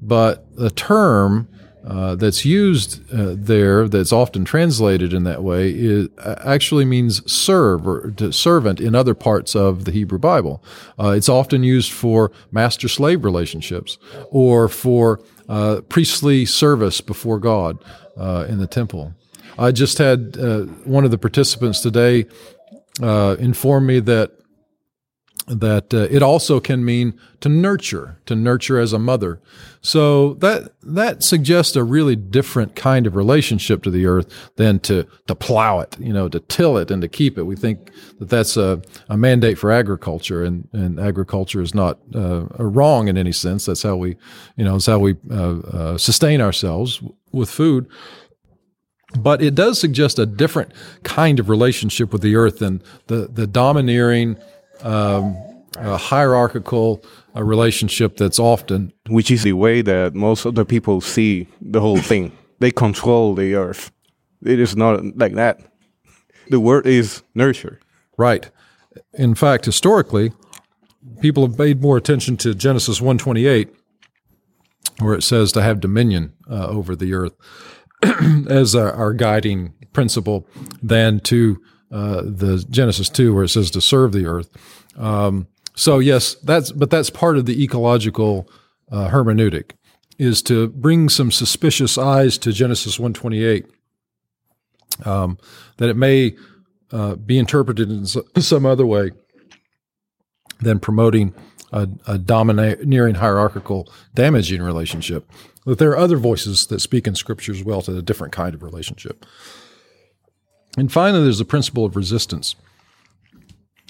but 0.00 0.56
the 0.56 0.70
term 0.70 1.48
uh, 1.84 2.14
that's 2.14 2.44
used 2.44 3.00
uh, 3.12 3.34
there, 3.36 3.88
that's 3.88 4.12
often 4.12 4.44
translated 4.44 5.12
in 5.12 5.24
that 5.24 5.42
way, 5.42 5.70
is, 5.70 6.08
uh, 6.18 6.36
actually 6.44 6.84
means 6.84 7.30
serve 7.30 7.86
or 7.86 8.12
to 8.12 8.32
servant 8.32 8.80
in 8.80 8.94
other 8.94 9.14
parts 9.14 9.56
of 9.56 9.84
the 9.84 9.90
Hebrew 9.90 10.18
Bible. 10.18 10.62
Uh, 10.98 11.08
it's 11.08 11.28
often 11.28 11.64
used 11.64 11.90
for 11.90 12.30
master 12.52 12.86
slave 12.86 13.24
relationships 13.24 13.98
or 14.30 14.68
for 14.68 15.20
uh, 15.48 15.80
priestly 15.88 16.46
service 16.46 17.00
before 17.00 17.40
God 17.40 17.78
uh, 18.16 18.46
in 18.48 18.58
the 18.58 18.68
temple. 18.68 19.14
I 19.58 19.72
just 19.72 19.98
had 19.98 20.36
one 20.84 21.04
of 21.04 21.10
the 21.10 21.18
participants 21.18 21.80
today 21.80 22.26
inform 23.00 23.86
me 23.86 24.00
that 24.00 24.30
that 25.48 25.92
uh, 25.92 26.06
it 26.10 26.22
also 26.22 26.60
can 26.60 26.84
mean 26.84 27.18
to 27.40 27.48
nurture, 27.48 28.18
to 28.26 28.36
nurture 28.36 28.78
as 28.78 28.92
a 28.92 28.98
mother. 28.98 29.40
So 29.80 30.34
that 30.34 30.72
that 30.82 31.24
suggests 31.24 31.74
a 31.74 31.82
really 31.82 32.14
different 32.14 32.76
kind 32.76 33.06
of 33.06 33.16
relationship 33.16 33.82
to 33.82 33.90
the 33.90 34.06
earth 34.06 34.52
than 34.56 34.78
to 34.80 35.06
to 35.26 35.34
plow 35.34 35.80
it, 35.80 35.96
you 35.98 36.12
know, 36.12 36.28
to 36.28 36.38
till 36.40 36.76
it 36.76 36.90
and 36.90 37.02
to 37.02 37.08
keep 37.08 37.38
it. 37.38 37.42
We 37.44 37.56
think 37.56 37.90
that 38.20 38.28
that's 38.28 38.56
a, 38.56 38.80
a 39.08 39.16
mandate 39.16 39.58
for 39.58 39.72
agriculture, 39.72 40.44
and, 40.44 40.68
and 40.72 41.00
agriculture 41.00 41.60
is 41.60 41.74
not 41.74 41.98
uh, 42.14 42.44
wrong 42.58 43.08
in 43.08 43.18
any 43.18 43.32
sense. 43.32 43.66
That's 43.66 43.82
how 43.82 43.96
we, 43.96 44.16
you 44.56 44.64
know, 44.64 44.76
it's 44.76 44.86
how 44.86 45.00
we 45.00 45.16
uh, 45.30 45.58
uh 45.58 45.98
sustain 45.98 46.40
ourselves 46.40 47.02
with 47.32 47.50
food 47.50 47.88
but 49.18 49.42
it 49.42 49.54
does 49.54 49.78
suggest 49.78 50.18
a 50.18 50.24
different 50.24 50.72
kind 51.02 51.38
of 51.38 51.50
relationship 51.50 52.12
with 52.12 52.22
the 52.22 52.34
earth 52.34 52.60
than 52.60 52.82
the 53.08 53.28
the 53.30 53.46
domineering 53.46 54.36
um, 54.82 55.36
a 55.76 55.96
hierarchical 55.96 57.04
a 57.34 57.42
relationship 57.42 58.16
that's 58.16 58.38
often 58.38 58.92
which 59.08 59.30
is 59.30 59.42
the 59.42 59.54
way 59.54 59.80
that 59.80 60.14
most 60.14 60.44
of 60.44 60.54
the 60.54 60.64
people 60.64 61.00
see 61.00 61.48
the 61.60 61.80
whole 61.80 61.98
thing. 61.98 62.32
They 62.58 62.70
control 62.70 63.34
the 63.34 63.54
earth. 63.54 63.90
It 64.44 64.60
is 64.60 64.76
not 64.76 65.16
like 65.16 65.34
that. 65.34 65.60
The 66.48 66.60
word 66.60 66.86
is 66.86 67.22
nurture. 67.34 67.80
Right. 68.16 68.50
In 69.14 69.34
fact 69.34 69.64
historically 69.64 70.32
people 71.20 71.46
have 71.46 71.56
paid 71.56 71.80
more 71.80 71.96
attention 71.96 72.36
to 72.36 72.54
genesis 72.54 73.00
128 73.00 73.74
where 75.00 75.14
it 75.14 75.22
says 75.22 75.52
to 75.52 75.62
have 75.62 75.80
dominion 75.80 76.32
uh, 76.50 76.66
over 76.66 76.94
the 76.94 77.12
earth 77.12 77.32
as 78.48 78.74
our, 78.74 78.92
our 78.92 79.12
guiding 79.12 79.72
principle 79.92 80.46
than 80.82 81.20
to 81.20 81.60
uh, 81.92 82.22
the 82.24 82.64
Genesis 82.70 83.08
2 83.08 83.34
where 83.34 83.44
it 83.44 83.50
says 83.50 83.70
to 83.70 83.80
serve 83.80 84.12
the 84.12 84.26
earth. 84.26 84.50
Um, 84.96 85.46
so 85.74 85.98
yes, 85.98 86.34
that's 86.36 86.72
but 86.72 86.90
that's 86.90 87.10
part 87.10 87.36
of 87.36 87.46
the 87.46 87.62
ecological 87.62 88.48
uh, 88.90 89.08
hermeneutic 89.08 89.72
is 90.18 90.42
to 90.42 90.68
bring 90.68 91.08
some 91.08 91.30
suspicious 91.30 91.96
eyes 91.98 92.38
to 92.38 92.52
Genesis 92.52 92.98
128 92.98 93.66
um, 95.04 95.38
that 95.78 95.88
it 95.88 95.96
may 95.96 96.36
uh, 96.92 97.16
be 97.16 97.38
interpreted 97.38 97.90
in 97.90 98.06
some 98.06 98.66
other 98.66 98.86
way 98.86 99.10
than 100.60 100.78
promoting 100.78 101.34
a, 101.72 101.88
a 102.06 102.18
domineering 102.18 103.14
hierarchical 103.16 103.90
damaging 104.14 104.62
relationship. 104.62 105.30
That 105.64 105.78
there 105.78 105.90
are 105.90 105.98
other 105.98 106.16
voices 106.16 106.66
that 106.66 106.80
speak 106.80 107.06
in 107.06 107.14
Scripture 107.14 107.52
as 107.52 107.64
well 107.64 107.82
to 107.82 107.96
a 107.96 108.02
different 108.02 108.32
kind 108.32 108.54
of 108.54 108.62
relationship. 108.62 109.24
And 110.76 110.90
finally, 110.90 111.24
there's 111.24 111.38
the 111.38 111.44
principle 111.44 111.84
of 111.84 111.96
resistance 111.96 112.54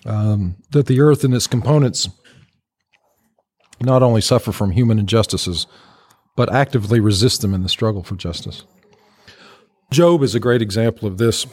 um, 0.04 0.56
that 0.70 0.86
the 0.86 1.00
earth 1.00 1.24
and 1.24 1.34
its 1.34 1.46
components 1.46 2.08
not 3.80 4.02
only 4.02 4.20
suffer 4.20 4.52
from 4.52 4.72
human 4.72 4.98
injustices, 4.98 5.66
but 6.36 6.52
actively 6.52 7.00
resist 7.00 7.40
them 7.40 7.54
in 7.54 7.62
the 7.62 7.68
struggle 7.68 8.02
for 8.02 8.16
justice. 8.16 8.64
Job 9.90 10.22
is 10.22 10.34
a 10.34 10.40
great 10.40 10.62
example 10.62 11.06
of 11.06 11.18
this, 11.18 11.46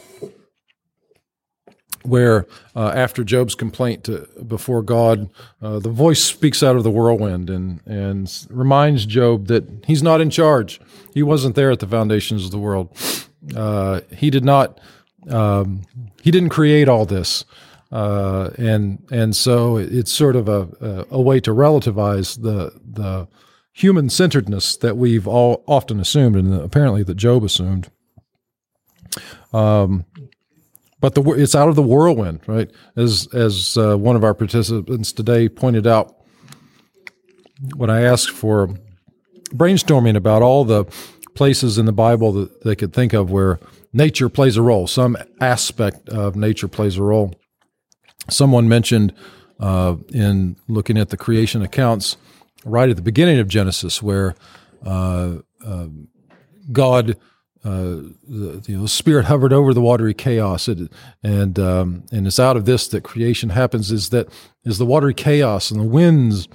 where 2.02 2.46
uh, 2.74 2.92
after 2.94 3.22
Job's 3.22 3.54
complaint 3.54 4.04
to, 4.04 4.26
before 4.46 4.82
God, 4.82 5.30
uh, 5.60 5.78
the 5.80 5.90
voice 5.90 6.22
speaks 6.22 6.62
out 6.62 6.76
of 6.76 6.82
the 6.82 6.90
whirlwind 6.90 7.50
and, 7.50 7.80
and 7.84 8.46
reminds 8.48 9.04
Job 9.04 9.48
that 9.48 9.84
he's 9.86 10.02
not 10.02 10.20
in 10.20 10.30
charge. 10.30 10.80
He 11.12 11.22
wasn't 11.22 11.56
there 11.56 11.70
at 11.70 11.80
the 11.80 11.86
foundations 11.86 12.46
of 12.46 12.50
the 12.52 12.58
world. 12.58 12.96
Uh, 13.54 14.00
he 14.16 14.30
did 14.30 14.44
not 14.44 14.80
um, 15.28 15.82
he 16.22 16.30
didn't 16.30 16.50
create 16.50 16.88
all 16.88 17.04
this. 17.04 17.44
Uh, 17.92 18.50
and 18.56 19.04
and 19.10 19.34
so 19.34 19.76
it's 19.76 20.12
sort 20.12 20.36
of 20.36 20.48
a, 20.48 21.06
a, 21.10 21.20
way 21.20 21.40
to 21.40 21.50
relativize 21.50 22.40
the 22.40 22.72
the 22.88 23.26
human 23.72 24.08
centeredness 24.08 24.76
that 24.76 24.96
we've 24.96 25.26
all 25.26 25.64
often 25.66 25.98
assumed, 25.98 26.36
and 26.36 26.54
apparently 26.54 27.02
that 27.02 27.16
Job 27.16 27.42
assumed. 27.42 27.90
Um, 29.52 30.04
but 31.00 31.16
the 31.16 31.22
it's 31.32 31.56
out 31.56 31.68
of 31.68 31.74
the 31.74 31.82
whirlwind, 31.82 32.40
right? 32.46 32.70
As 32.96 33.26
as 33.34 33.76
uh, 33.76 33.96
one 33.96 34.14
of 34.14 34.22
our 34.22 34.34
participants 34.34 35.12
today 35.12 35.48
pointed 35.48 35.86
out, 35.86 36.14
when 37.74 37.90
I 37.90 38.02
asked 38.02 38.30
for 38.30 38.68
brainstorming 39.48 40.14
about 40.14 40.42
all 40.42 40.64
the 40.64 40.84
places 41.34 41.78
in 41.78 41.86
the 41.86 41.92
Bible 41.92 42.32
that 42.32 42.62
they 42.62 42.76
could 42.76 42.92
think 42.92 43.12
of 43.12 43.30
where 43.30 43.58
nature 43.92 44.28
plays 44.28 44.56
a 44.56 44.62
role, 44.62 44.86
some 44.86 45.16
aspect 45.40 46.08
of 46.08 46.36
nature 46.36 46.68
plays 46.68 46.96
a 46.96 47.02
role. 47.02 47.34
Someone 48.28 48.68
mentioned 48.68 49.14
uh, 49.58 49.96
in 50.12 50.56
looking 50.68 50.98
at 50.98 51.10
the 51.10 51.16
creation 51.16 51.62
accounts 51.62 52.16
right 52.64 52.88
at 52.88 52.96
the 52.96 53.02
beginning 53.02 53.38
of 53.38 53.48
Genesis, 53.48 54.02
where 54.02 54.34
uh, 54.84 55.36
uh, 55.64 55.86
God, 56.72 57.16
uh, 57.64 58.00
the, 58.28 58.62
you 58.66 58.78
know, 58.78 58.86
Spirit 58.86 59.26
hovered 59.26 59.52
over 59.52 59.74
the 59.74 59.80
watery 59.80 60.14
chaos, 60.14 60.68
it, 60.68 60.90
and 61.22 61.58
um, 61.58 62.04
and 62.10 62.26
it's 62.26 62.38
out 62.38 62.56
of 62.56 62.64
this 62.64 62.88
that 62.88 63.02
creation 63.04 63.50
happens. 63.50 63.90
Is 63.90 64.10
that 64.10 64.28
is 64.64 64.78
the 64.78 64.86
watery 64.86 65.14
chaos 65.14 65.70
and 65.70 65.80
the 65.80 65.84
winds 65.86 66.48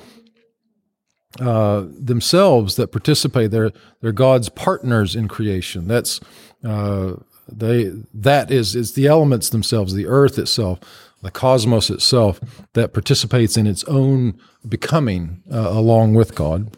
uh, 1.40 1.86
themselves 1.90 2.76
that 2.78 2.92
participate. 2.92 3.52
They're 3.52 3.72
they're 4.02 4.14
God's 4.14 4.50
partners 4.50 5.16
in 5.16 5.28
creation. 5.28 5.88
That's 5.88 6.22
uh, 6.64 7.16
they 7.52 7.92
that 8.14 8.52
is 8.52 8.76
is 8.76 8.94
the 8.94 9.08
elements 9.08 9.50
themselves, 9.50 9.94
the 9.94 10.08
earth 10.08 10.40
itself, 10.40 10.80
the 11.22 11.32
cosmos 11.32 11.90
itself 11.90 12.40
that 12.74 12.94
participates 12.94 13.58
in 13.58 13.68
its 13.68 13.84
own 13.86 14.40
becoming 14.68 15.44
uh, 15.52 15.70
along 15.72 16.14
with 16.14 16.36
God. 16.36 16.72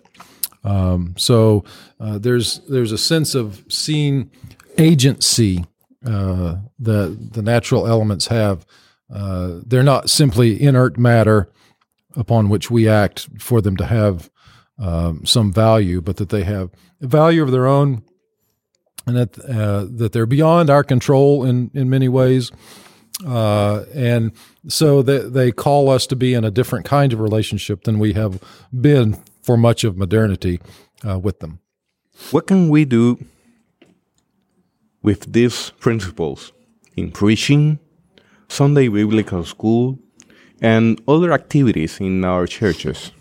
Um, 0.64 1.14
so 1.18 1.64
uh, 2.00 2.18
there's 2.18 2.60
there's 2.68 2.92
a 2.92 2.98
sense 2.98 3.36
of 3.36 3.64
seeing 3.70 4.32
agency 4.80 5.66
uh, 6.04 6.56
that 6.80 7.34
the 7.34 7.44
natural 7.44 7.88
elements 7.88 8.28
have. 8.28 8.66
They're 9.10 9.84
not 9.84 10.10
simply 10.10 10.60
inert 10.62 10.98
matter 10.98 11.50
upon 12.16 12.50
which 12.50 12.72
we 12.72 12.90
act 12.90 13.30
for 13.40 13.62
them 13.62 13.78
to 13.78 13.86
have 13.86 14.32
um, 14.80 15.26
some 15.26 15.52
value, 15.52 16.02
but 16.02 16.18
that 16.18 16.30
they 16.30 16.44
have 16.44 16.70
a 17.02 17.08
value 17.08 17.44
of 17.44 17.52
their 17.52 17.68
own 17.68 18.04
and 19.06 19.16
that 19.16 19.40
uh, 19.40 19.86
that 19.90 20.12
they're 20.12 20.26
beyond 20.26 20.70
our 20.70 20.84
control 20.84 21.44
in 21.44 21.72
in 21.74 21.90
many 21.90 22.10
ways. 22.10 22.52
Uh, 23.26 23.84
and 23.96 24.32
so 24.68 25.02
they, 25.02 25.18
they 25.18 25.52
call 25.52 25.90
us 25.90 26.06
to 26.06 26.16
be 26.16 26.36
in 26.36 26.44
a 26.44 26.52
different 26.52 26.86
kind 26.86 27.14
of 27.14 27.20
relationship 27.20 27.84
than 27.84 27.98
we 27.98 28.14
have 28.14 28.40
been 28.72 29.18
for 29.42 29.58
much 29.58 29.84
of 29.84 29.98
modernity 29.98 30.60
uh, 31.08 31.18
with 31.18 31.40
them. 31.40 31.60
What 32.32 32.46
can 32.46 32.70
we 32.70 32.86
do 32.86 33.18
with 35.02 35.34
these 35.34 35.72
principles 35.80 36.52
in 36.96 37.12
preaching, 37.12 37.80
Sunday 38.50 38.88
Biblical 38.88 39.44
School, 39.44 39.98
and 40.62 41.02
other 41.08 41.32
activities 41.32 42.00
in 42.00 42.24
our 42.24 42.46
churches? 42.46 43.12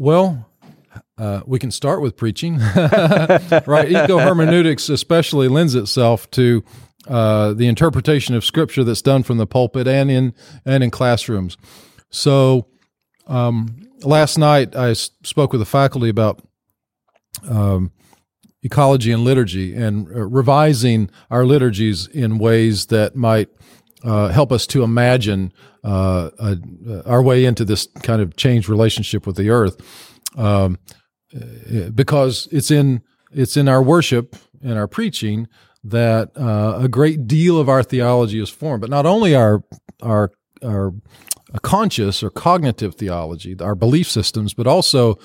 Well, 0.00 0.48
uh, 1.18 1.40
we 1.44 1.58
can 1.58 1.72
start 1.72 2.00
with 2.02 2.16
preaching, 2.16 2.58
right? 3.66 3.90
Eco 3.90 4.18
hermeneutics 4.18 4.88
especially 4.88 5.48
lends 5.48 5.74
itself 5.74 6.30
to 6.30 6.62
uh, 7.08 7.52
the 7.52 7.66
interpretation 7.66 8.36
of 8.36 8.44
Scripture 8.44 8.84
that's 8.84 9.02
done 9.02 9.24
from 9.24 9.38
the 9.38 9.46
pulpit 9.46 9.88
and 9.88 10.08
in 10.08 10.34
and 10.64 10.84
in 10.84 10.92
classrooms. 10.92 11.56
So, 12.10 12.68
um, 13.26 13.88
last 14.02 14.38
night 14.38 14.76
I 14.76 14.92
spoke 14.92 15.50
with 15.50 15.60
the 15.60 15.66
faculty 15.66 16.10
about 16.10 16.42
um, 17.48 17.90
ecology 18.62 19.10
and 19.10 19.24
liturgy 19.24 19.74
and 19.74 20.06
uh, 20.06 20.26
revising 20.26 21.10
our 21.28 21.44
liturgies 21.44 22.06
in 22.06 22.38
ways 22.38 22.86
that 22.86 23.16
might 23.16 23.48
uh, 24.04 24.28
help 24.28 24.52
us 24.52 24.66
to 24.68 24.82
imagine 24.82 25.52
uh, 25.84 26.30
uh, 26.38 26.56
our 27.06 27.22
way 27.22 27.44
into 27.44 27.64
this 27.64 27.88
kind 28.02 28.22
of 28.22 28.36
changed 28.36 28.68
relationship 28.68 29.26
with 29.26 29.36
the 29.36 29.50
earth, 29.50 29.80
um, 30.36 30.78
uh, 31.34 31.90
because 31.90 32.48
it's 32.50 32.70
in 32.70 33.02
it's 33.32 33.56
in 33.56 33.68
our 33.68 33.82
worship 33.82 34.36
and 34.62 34.78
our 34.78 34.88
preaching 34.88 35.48
that 35.84 36.30
uh, 36.36 36.78
a 36.82 36.88
great 36.88 37.26
deal 37.26 37.58
of 37.58 37.68
our 37.68 37.82
theology 37.82 38.40
is 38.40 38.50
formed. 38.50 38.80
But 38.80 38.90
not 38.90 39.06
only 39.06 39.34
our 39.34 39.64
our 40.02 40.32
our 40.64 40.92
conscious 41.62 42.22
or 42.22 42.30
cognitive 42.30 42.94
theology, 42.94 43.56
our 43.60 43.74
belief 43.74 44.10
systems, 44.10 44.54
but 44.54 44.66
also 44.66 45.18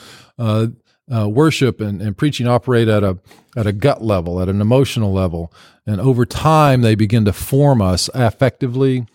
uh, 1.14 1.28
worship 1.28 1.82
and, 1.82 2.02
and 2.02 2.18
preaching 2.18 2.48
operate 2.48 2.88
at 2.88 3.04
a 3.04 3.20
at 3.56 3.68
a 3.68 3.74
gut 3.74 4.02
level, 4.02 4.40
at 4.42 4.50
an 4.50 4.62
emotional 4.62 5.12
level, 5.12 5.54
and 5.86 6.00
over 6.00 6.26
time 6.26 6.82
they 6.82 6.96
begin 6.96 7.26
to 7.26 7.34
form 7.34 7.82
us 7.82 8.10
affectively, 8.16 9.08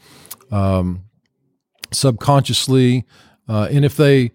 um, 0.53 1.05
subconsciously, 1.92 3.05
uh, 3.48 3.68
and 3.70 3.85
if 3.85 3.96
they 3.96 4.31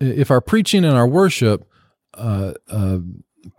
if 0.00 0.30
our 0.30 0.40
preaching 0.40 0.84
and 0.84 0.96
our 0.96 1.08
worship 1.08 1.68
uh, 2.14 2.52
uh, 2.68 2.98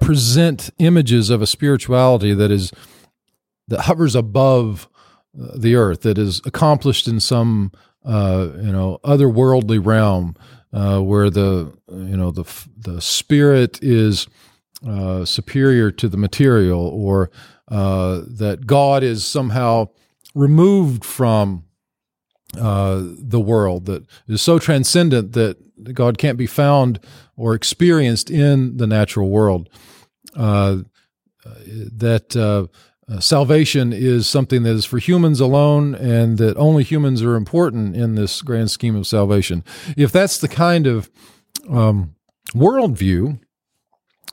present 0.02 0.70
images 0.80 1.30
of 1.30 1.42
a 1.42 1.48
spirituality 1.48 2.34
that 2.34 2.52
is 2.52 2.72
that 3.68 3.82
hovers 3.82 4.16
above 4.16 4.88
uh, 5.40 5.52
the 5.56 5.76
earth, 5.76 6.02
that 6.02 6.18
is 6.18 6.42
accomplished 6.46 7.08
in 7.08 7.20
some 7.20 7.72
uh, 8.06 8.50
you 8.56 8.72
know 8.72 9.00
otherworldly 9.04 9.86
realm 9.86 10.36
uh, 10.74 11.00
where 11.00 11.30
the 11.30 11.74
you 11.90 12.18
know 12.18 12.32
the 12.32 12.46
the 12.78 13.02
spirit 13.02 13.82
is 13.82 14.28
uh, 14.88 15.26
superior 15.26 15.92
to 15.92 16.08
the 16.08 16.18
material, 16.18 16.80
or 16.80 17.32
uh, 17.70 18.22
that 18.28 18.66
God 18.66 19.04
is 19.04 19.26
somehow 19.26 19.90
removed 20.36 21.04
from 21.04 21.66
uh, 22.58 23.02
the 23.04 23.40
world, 23.40 23.86
that 23.86 24.06
is 24.28 24.42
so 24.42 24.60
transcendent 24.60 25.34
that 25.34 25.94
God 25.94 26.18
can't 26.18 26.38
be 26.38 26.48
found 26.48 27.00
or 27.36 27.54
experienced 27.54 28.30
in 28.30 28.78
the 28.78 28.88
natural 28.88 29.30
world. 29.30 29.70
Uh, 30.36 30.80
that 31.46 32.70
uh, 33.10 33.19
salvation 33.19 33.91
is 33.91 34.28
something 34.28 34.63
that 34.63 34.76
is 34.76 34.86
for 34.86 35.00
humans 35.00 35.39
alone 35.39 35.95
and 35.95 36.38
that 36.38 36.56
only 36.58 36.84
humans 36.84 37.24
are 37.24 37.36
important 37.36 37.95
in 37.95 38.15
this 38.15 38.41
grand 38.41 38.69
scheme 38.69 38.95
of 38.95 39.08
salvation. 39.08 39.63
If 39.98 40.12
that's 40.12 40.38
the 40.38 40.48
kind 40.48 40.86
of 40.86 41.10
um, 41.69 42.15
worldview 42.54 43.39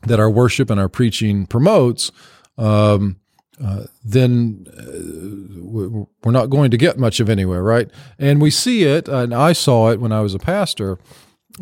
that 0.02 0.20
our 0.20 0.30
worship 0.30 0.68
and 0.70 0.78
our 0.78 0.88
preaching 0.88 1.46
promotes, 1.46 2.12
um, 2.58 3.16
uh, 3.62 3.84
then 4.04 4.66
uh, 4.76 6.04
we're 6.22 6.30
not 6.30 6.50
going 6.50 6.70
to 6.70 6.76
get 6.76 6.98
much 6.98 7.20
of 7.20 7.30
anywhere, 7.30 7.62
right? 7.62 7.90
And 8.18 8.40
we 8.42 8.50
see 8.50 8.84
it, 8.84 9.08
and 9.08 9.32
I 9.34 9.54
saw 9.54 9.90
it 9.90 10.00
when 10.00 10.12
I 10.12 10.20
was 10.20 10.34
a 10.34 10.38
pastor, 10.38 10.98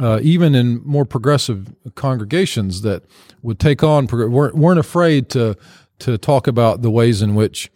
uh, 0.01 0.19
even 0.23 0.57
in 0.57 0.83
more 0.85 1.05
progressive 1.05 1.73
congregations 1.95 2.83
that 2.83 3.05
would 3.43 3.61
take 3.61 3.85
on, 3.85 4.07
weren't, 4.09 4.57
weren't 4.57 4.81
afraid 4.81 5.29
to 5.31 5.57
to 6.01 6.19
talk 6.19 6.47
about 6.47 6.83
the 6.83 6.91
ways 6.91 7.23
in 7.23 7.35
which 7.35 7.71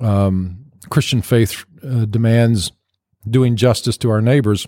um, 0.00 0.66
Christian 0.90 1.22
faith 1.22 1.64
uh, 1.82 2.04
demands 2.04 2.72
doing 3.28 3.56
justice 3.56 3.96
to 3.98 4.10
our 4.10 4.20
neighbors, 4.20 4.66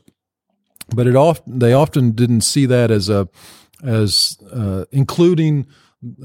but 0.95 1.07
it 1.07 1.17
often 1.17 1.59
they 1.59 1.73
often 1.73 2.13
didn't 2.13 2.43
see 2.43 2.67
that 2.67 2.91
as 2.91 3.09
a 3.09 3.29
as 3.83 4.39
uh, 4.53 4.85
including 4.91 5.67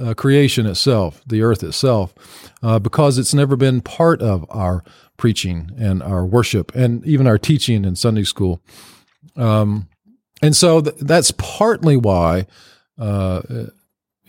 uh, 0.01 0.13
creation 0.13 0.65
itself, 0.65 1.21
the 1.25 1.41
earth 1.41 1.63
itself, 1.63 2.13
uh, 2.61 2.79
because 2.79 3.17
it's 3.17 3.33
never 3.33 3.55
been 3.55 3.81
part 3.81 4.21
of 4.21 4.45
our 4.49 4.83
preaching 5.17 5.71
and 5.77 6.01
our 6.01 6.25
worship 6.25 6.73
and 6.75 7.05
even 7.05 7.27
our 7.27 7.37
teaching 7.37 7.85
in 7.85 7.95
Sunday 7.95 8.23
school. 8.23 8.61
Um, 9.35 9.87
and 10.41 10.55
so 10.55 10.81
th- 10.81 10.95
that's 10.99 11.31
partly 11.31 11.97
why 11.97 12.47
uh, 12.97 13.41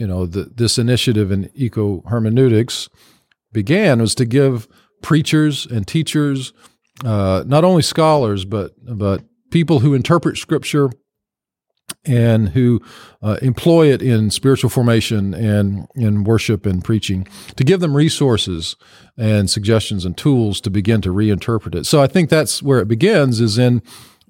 you 0.03 0.09
know, 0.09 0.27
the, 0.27 0.51
this 0.53 0.79
initiative 0.79 1.31
in 1.31 1.49
eco 1.55 2.03
hermeneutics 2.09 2.89
began 3.53 4.01
was 4.01 4.17
to 4.17 4.25
give 4.25 4.67
preachers 5.01 5.65
and 5.65 5.87
teachers, 5.87 6.53
uh, 7.05 7.45
not 7.47 7.63
only 7.63 7.83
scholars, 7.83 8.45
but 8.45 8.73
but 8.85 9.23
people 9.53 9.79
who 9.79 9.95
interpret 9.95 10.37
Scripture 10.39 10.91
and 12.05 12.49
who 12.49 12.81
uh, 13.23 13.37
employ 13.43 13.93
it 13.93 14.03
in 14.03 14.29
spiritual 14.31 14.71
formation 14.71 15.35
and 15.35 15.87
in 15.95 16.25
worship 16.25 16.67
and 16.67 16.83
preaching, 16.83 17.29
to 17.55 17.63
give 17.63 17.79
them 17.79 17.97
resources 17.97 18.75
and 19.17 19.49
suggestions 19.49 20.05
and 20.05 20.17
tools 20.17 20.61
to 20.61 20.71
begin 20.71 21.01
to 21.01 21.11
reinterpret 21.11 21.77
it. 21.77 21.87
So 21.87 22.03
I 22.03 22.09
think 22.09 22.29
that's 22.29 22.61
where 22.61 22.81
it 22.81 22.89
begins 22.89 23.41
is 23.41 23.57
in 23.57 23.83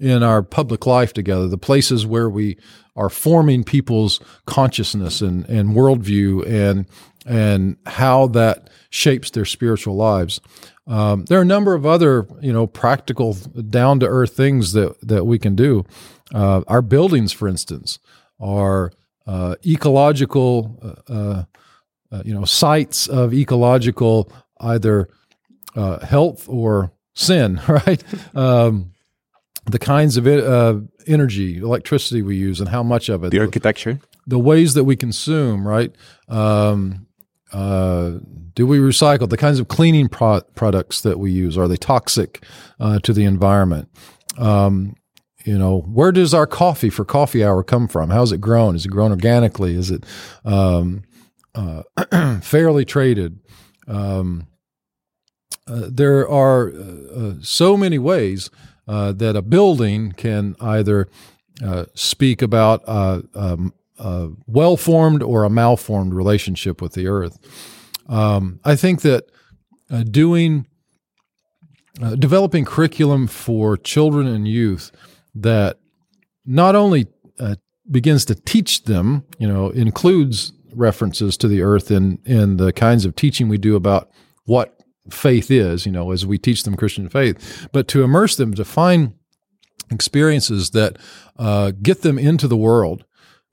in 0.03 0.23
our 0.25 0.43
public 0.43 0.85
life 0.85 1.13
together, 1.13 1.47
the 1.47 1.57
places 1.57 2.05
where 2.05 2.29
we 2.29 2.59
are 2.97 3.09
forming 3.09 3.63
people's 3.63 4.21
consciousness 4.47 5.21
and, 5.21 5.49
and 5.49 5.71
worldview 5.71 6.47
and 6.47 6.87
and 7.25 7.77
how 7.87 8.27
that 8.27 8.69
shapes 8.91 9.31
their 9.31 9.45
spiritual 9.45 9.95
lives. 9.95 10.41
Um, 10.89 11.25
there 11.27 11.39
are 11.39 11.43
a 11.43 11.47
number 11.47 11.75
of 11.75 11.87
other, 11.87 12.27
you 12.41 12.53
know, 12.53 12.67
practical, 12.67 13.35
down 13.35 14.01
to 14.01 14.07
earth 14.07 14.37
things 14.37 14.73
that 14.73 15.01
that 15.07 15.25
we 15.25 15.39
can 15.39 15.55
do. 15.55 15.85
Uh, 16.35 16.63
our 16.67 16.83
buildings, 16.83 17.33
for 17.33 17.47
instance, 17.47 18.01
are 18.41 18.91
uh, 19.25 19.55
ecological, 19.65 20.81
uh, 20.83 21.13
uh, 21.13 21.45
uh 22.11 22.23
you 22.25 22.35
know, 22.35 22.45
sites 22.45 23.07
of 23.07 23.33
ecological 23.33 24.33
either 24.59 25.09
uh, 25.77 26.05
health 26.05 26.49
or 26.49 26.93
sin, 27.15 27.61
right? 27.69 28.03
Um, 28.35 28.93
the 29.67 29.79
kinds 29.79 30.17
of 30.17 30.27
uh, 30.27 30.81
energy, 31.07 31.59
electricity 31.59 32.23
we 32.23 32.37
use, 32.37 32.61
and 32.61 32.69
how 32.69 32.83
much 32.83 33.09
of 33.09 33.25
it. 33.25 33.31
The 33.31 33.41
architecture. 33.41 34.01
The, 34.27 34.39
ways 34.39 34.75
that 34.75 34.85
we 34.85 34.97
consume, 34.97 35.67
right? 35.67 35.95
Um, 36.29 37.07
uh, 37.53 38.19
do 38.55 38.67
we 38.67 38.79
recycle? 38.79 39.29
The 39.29 39.37
kinds 39.37 39.61
of 39.61 39.69
cleaning 39.69 40.09
pro- 40.09 40.43
products 40.55 41.01
that 41.03 41.19
we 41.19 41.31
use 41.31 41.57
are 41.57 41.69
they 41.69 41.77
toxic 41.77 42.45
uh, 42.81 42.99
to 43.01 43.13
the 43.13 43.25
environment? 43.25 43.89
Um, 44.39 44.97
you 45.45 45.59
know, 45.59 45.81
where 45.81 46.13
does 46.13 46.35
our 46.35 46.47
coffee 46.47 46.91
for 46.91 47.05
coffee 47.05 47.45
hour 47.45 47.63
come 47.65 47.89
from? 47.89 48.11
How's 48.11 48.33
it 48.33 48.41
grown? 48.41 48.77
Is 48.77 48.87
it 48.87 48.91
grown 48.91 49.11
organically? 49.11 49.75
Is 49.75 49.91
it 49.91 50.05
um, 50.45 51.03
uh, 51.55 51.83
fairly 52.41 52.85
traded? 52.85 53.41
Um, 53.89 54.47
uh, 55.67 55.89
there 55.91 56.29
are 56.29 56.73
uh, 56.73 57.35
so 57.41 57.77
many 57.77 57.99
ways 57.99 58.51
uh, 58.89 59.13
that 59.13 59.37
a 59.37 59.43
building 59.43 60.13
can 60.13 60.57
either 60.61 61.09
uh, 61.65 61.85
speak 61.95 62.43
about 62.43 62.83
a, 62.87 63.23
a, 63.35 63.59
a 63.99 64.31
well 64.47 64.77
formed 64.77 65.23
or 65.23 65.45
a 65.45 65.51
malformed 65.51 66.15
relationship 66.15 66.83
with 66.83 66.95
the 66.95 67.07
earth. 67.07 67.39
Um, 68.09 68.61
I 68.65 68.77
think 68.77 69.03
that 69.03 69.25
uh, 69.91 70.03
doing 70.03 70.67
uh, 72.01 72.17
developing 72.17 72.65
curriculum 72.65 73.27
for 73.27 73.77
children 73.77 74.27
and 74.27 74.49
youth 74.49 74.91
that 75.35 75.79
not 76.45 76.75
only 76.75 77.07
uh, 77.39 77.57
begins 77.91 78.25
to 78.25 78.35
teach 78.35 78.85
them, 78.85 79.25
you 79.39 79.47
know, 79.47 79.71
includes 79.71 80.53
references 80.75 81.37
to 81.37 81.49
the 81.49 81.63
earth 81.63 81.91
in 81.91 82.19
in 82.25 82.57
the 82.57 82.73
kinds 82.73 83.05
of 83.05 83.15
teaching 83.15 83.49
we 83.49 83.59
do 83.59 83.77
about 83.77 84.11
what 84.45 84.82
faith 85.11 85.51
is, 85.51 85.87
you 85.87 85.93
know, 85.93 86.13
as 86.13 86.25
we 86.25 86.39
teach 86.39 86.63
them 86.65 86.77
Christian 86.77 87.09
faith, 87.09 87.69
but 87.73 87.89
to 87.89 88.03
immerse 88.03 88.37
them, 88.37 88.55
to 88.55 88.65
find 88.65 89.15
experiences 89.91 90.71
that 90.71 90.97
uh, 91.39 91.73
get 91.83 92.03
them 92.03 92.19
into 92.19 92.49
the 92.49 92.57
world 92.57 93.05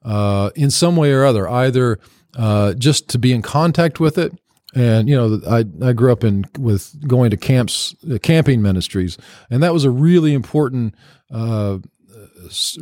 uh, 0.03 0.51
in 0.55 0.71
some 0.71 0.95
way 0.95 1.11
or 1.11 1.25
other, 1.25 1.49
either 1.49 1.99
uh, 2.37 2.73
just 2.73 3.09
to 3.09 3.19
be 3.19 3.33
in 3.33 3.41
contact 3.41 3.99
with 3.99 4.17
it. 4.17 4.33
And 4.75 5.09
you 5.09 5.15
know, 5.15 5.41
I 5.49 5.65
I 5.81 5.93
grew 5.93 6.11
up 6.11 6.23
in 6.23 6.45
with 6.59 6.95
going 7.07 7.31
to 7.31 7.37
camps, 7.37 7.95
uh, 8.11 8.19
camping 8.21 8.61
ministries, 8.61 9.17
and 9.49 9.63
that 9.63 9.73
was 9.73 9.83
a 9.83 9.89
really 9.89 10.33
important 10.35 10.93
uh, 11.31 11.79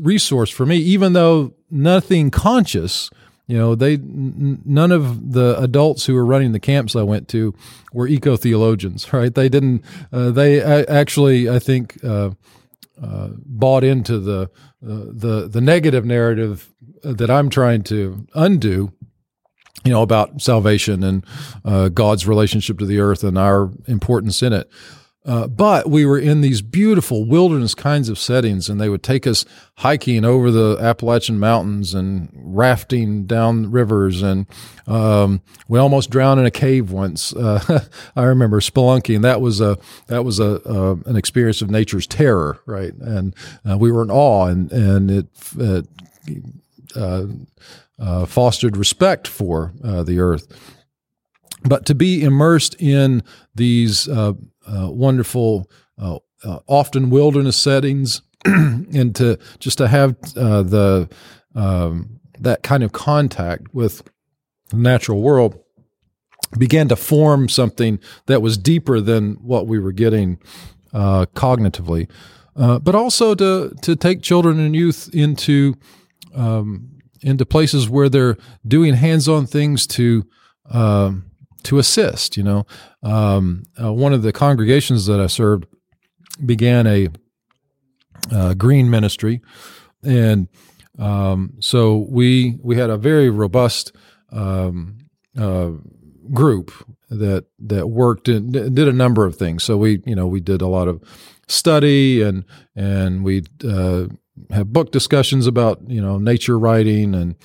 resource 0.01 0.49
for 0.49 0.65
me. 0.65 0.75
Even 0.77 1.13
though 1.13 1.53
nothing 1.71 2.29
conscious, 2.29 3.09
you 3.47 3.57
know, 3.57 3.75
they 3.75 3.93
n- 3.93 4.61
none 4.65 4.91
of 4.91 5.31
the 5.31 5.57
adults 5.59 6.05
who 6.05 6.13
were 6.13 6.25
running 6.25 6.51
the 6.51 6.59
camps 6.59 6.95
I 6.95 7.03
went 7.03 7.29
to 7.29 7.53
were 7.93 8.07
eco 8.07 8.35
theologians, 8.35 9.11
right? 9.13 9.33
They 9.33 9.49
didn't. 9.49 9.83
Uh, 10.11 10.31
they 10.31 10.61
actually, 10.61 11.49
I 11.49 11.59
think, 11.59 11.97
uh, 12.03 12.31
uh, 13.01 13.29
bought 13.45 13.83
into 13.83 14.19
the 14.19 14.49
uh, 14.83 15.05
the 15.11 15.47
the 15.49 15.61
negative 15.61 16.05
narrative 16.05 16.73
that 17.03 17.29
I'm 17.29 17.49
trying 17.49 17.83
to 17.83 18.27
undo. 18.35 18.91
You 19.85 19.93
know 19.93 20.01
about 20.01 20.41
salvation 20.41 21.01
and 21.03 21.25
uh, 21.63 21.87
God's 21.89 22.27
relationship 22.27 22.79
to 22.79 22.85
the 22.85 22.99
earth 22.99 23.23
and 23.23 23.37
our 23.37 23.71
importance 23.87 24.43
in 24.43 24.51
it. 24.51 24.69
Uh, 25.27 25.45
but 25.45 25.89
we 25.89 26.05
were 26.05 26.17
in 26.17 26.39
these 26.39 26.61
beautiful 26.61 27.25
wilderness 27.25 27.75
kinds 27.75 28.07
of 28.07 28.17
settings, 28.17 28.69
and 28.69 28.79
they 28.79 28.87
would 28.87 29.03
take 29.03 29.27
us 29.27 29.43
hiking 29.79 30.23
over 30.23 30.51
the 30.51 30.77
Appalachian 30.79 31.37
Mountains 31.37 31.93
and 31.93 32.29
rafting 32.33 33.25
down 33.25 33.69
rivers. 33.69 34.23
And 34.23 34.47
um, 34.87 35.41
we 35.67 35.79
almost 35.79 36.09
drowned 36.09 36.39
in 36.39 36.45
a 36.45 36.51
cave 36.51 36.91
once. 36.91 37.33
Uh, 37.47 37.79
I 38.15 38.23
remember 38.23 38.59
spelunking. 38.59 39.21
That 39.21 39.39
was 39.41 39.61
a 39.61 39.77
that 40.07 40.25
was 40.25 40.39
a 40.39 40.61
uh, 40.67 40.95
an 41.05 41.15
experience 41.15 41.61
of 41.61 41.69
nature's 41.71 42.05
terror, 42.05 42.59
right? 42.65 42.93
And 42.93 43.33
uh, 43.69 43.77
we 43.77 43.91
were 43.91 44.01
in 44.01 44.11
awe, 44.11 44.47
and 44.47 44.71
and 44.71 45.11
it. 45.11 45.27
it 45.57 45.87
uh, 46.95 47.25
uh, 47.99 48.25
fostered 48.25 48.77
respect 48.77 49.27
for 49.27 49.73
the 49.81 50.19
earth 50.19 50.47
but 51.63 51.85
to 51.85 51.95
be 51.95 52.23
immersed 52.23 52.75
in 52.79 53.23
these 53.55 54.07
uh, 54.07 54.33
uh, 54.67 54.89
wonderful, 54.91 55.69
uh, 55.99 56.19
uh, 56.43 56.59
often 56.67 57.09
wilderness 57.09 57.57
settings, 57.57 58.21
and 58.45 59.15
to 59.15 59.39
just 59.59 59.77
to 59.79 59.87
have 59.87 60.15
uh, 60.35 60.63
the 60.63 61.09
um, 61.55 62.19
that 62.39 62.63
kind 62.63 62.83
of 62.83 62.91
contact 62.91 63.73
with 63.73 64.03
the 64.69 64.77
natural 64.77 65.21
world 65.21 65.59
began 66.57 66.87
to 66.87 66.95
form 66.95 67.49
something 67.49 67.99
that 68.27 68.41
was 68.41 68.57
deeper 68.57 69.01
than 69.01 69.33
what 69.35 69.67
we 69.67 69.79
were 69.79 69.91
getting 69.91 70.37
cognitively, 70.93 72.09
but 72.55 72.95
also 72.95 73.35
to 73.35 73.73
to 73.81 73.95
take 73.95 74.21
children 74.21 74.59
and 74.59 74.75
youth 74.75 75.09
into 75.13 75.75
um, 76.35 76.97
into 77.21 77.45
places 77.45 77.89
where 77.89 78.09
they're 78.09 78.37
doing 78.65 78.93
hands-on 78.93 79.47
things 79.47 79.87
to 79.87 80.25
um, 80.69 81.26
to 81.63 81.79
assist. 81.79 82.37
You 82.37 82.43
know, 82.43 82.65
um, 83.03 83.63
uh, 83.81 83.93
one 83.93 84.13
of 84.13 84.21
the 84.21 84.33
congregations 84.33 85.05
that 85.05 85.19
I 85.19 85.27
served 85.27 85.65
began 86.45 86.87
a 86.87 87.09
uh, 88.31 88.53
green 88.53 88.89
ministry, 88.89 89.41
and 90.03 90.47
um, 90.99 91.53
so 91.59 92.07
we 92.09 92.57
we 92.61 92.77
had 92.77 92.89
a 92.89 92.97
very 92.97 93.29
robust 93.29 93.91
um, 94.31 94.97
uh, 95.37 95.71
group 96.33 96.71
that 97.09 97.45
that 97.59 97.87
worked 97.87 98.27
and 98.27 98.51
did 98.51 98.87
a 98.87 98.93
number 98.93 99.25
of 99.25 99.35
things. 99.35 99.63
So 99.63 99.77
we 99.77 100.01
you 100.05 100.15
know 100.15 100.27
we 100.27 100.39
did 100.39 100.61
a 100.61 100.67
lot 100.67 100.87
of 100.87 101.01
study 101.47 102.21
and 102.21 102.43
and 102.75 103.23
we 103.23 103.43
uh, 103.63 104.07
have 104.51 104.73
book 104.73 104.91
discussions 104.91 105.47
about 105.47 105.81
you 105.87 106.01
know 106.01 106.17
nature 106.17 106.59
writing 106.59 107.15
and 107.15 107.35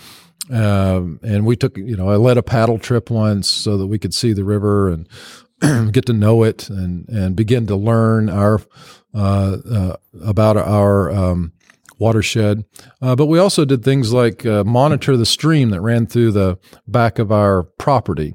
um, 0.50 1.20
and 1.22 1.46
we 1.46 1.57
took, 1.57 1.76
you 1.76 1.96
know, 1.96 2.09
I 2.09 2.16
led 2.16 2.37
a 2.37 2.42
paddle 2.42 2.78
trip 2.78 3.11
once 3.11 3.48
so 3.48 3.76
that 3.78 3.87
we 3.87 3.98
could 3.98 4.14
see 4.14 4.33
the 4.33 4.44
river 4.44 4.88
and 4.88 5.09
get 5.92 6.07
to 6.07 6.12
know 6.12 6.42
it 6.42 6.68
and, 6.68 7.09
and 7.09 7.37
begin 7.37 7.66
to 7.68 7.76
learn 7.76 8.28
our, 8.28 8.61
uh, 9.14 9.57
uh, 9.70 9.96
about 10.24 10.57
our, 10.57 11.11
um, 11.11 11.52
watershed. 11.98 12.64
Uh, 13.00 13.14
but 13.14 13.26
we 13.26 13.38
also 13.38 13.64
did 13.64 13.85
things 13.85 14.12
like 14.12 14.44
uh, 14.44 14.64
monitor 14.64 15.16
the 15.16 15.24
stream 15.24 15.70
that 15.70 15.81
ran 15.81 16.07
through 16.07 16.33
the 16.33 16.59
back 16.88 17.20
of 17.20 17.31
our 17.31 17.62
property. 17.62 18.35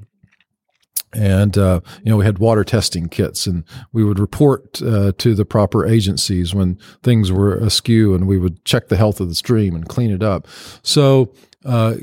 And, 1.12 1.56
uh, 1.56 1.80
you 2.02 2.10
know, 2.10 2.16
we 2.18 2.24
had 2.24 2.38
water 2.38 2.64
testing 2.64 3.08
kits 3.08 3.46
and 3.46 3.64
we 3.92 4.04
would 4.04 4.18
report 4.18 4.80
uh, 4.82 5.12
to 5.18 5.34
the 5.34 5.44
proper 5.44 5.86
agencies 5.86 6.54
when 6.54 6.78
things 7.02 7.32
were 7.32 7.56
askew 7.56 8.14
and 8.14 8.26
we 8.26 8.38
would 8.38 8.64
check 8.64 8.88
the 8.88 8.96
health 8.96 9.20
of 9.20 9.28
the 9.28 9.34
stream 9.34 9.74
and 9.74 9.88
clean 9.88 10.10
it 10.10 10.22
up. 10.22 10.46
So, 10.82 11.32
uh, 11.64 11.94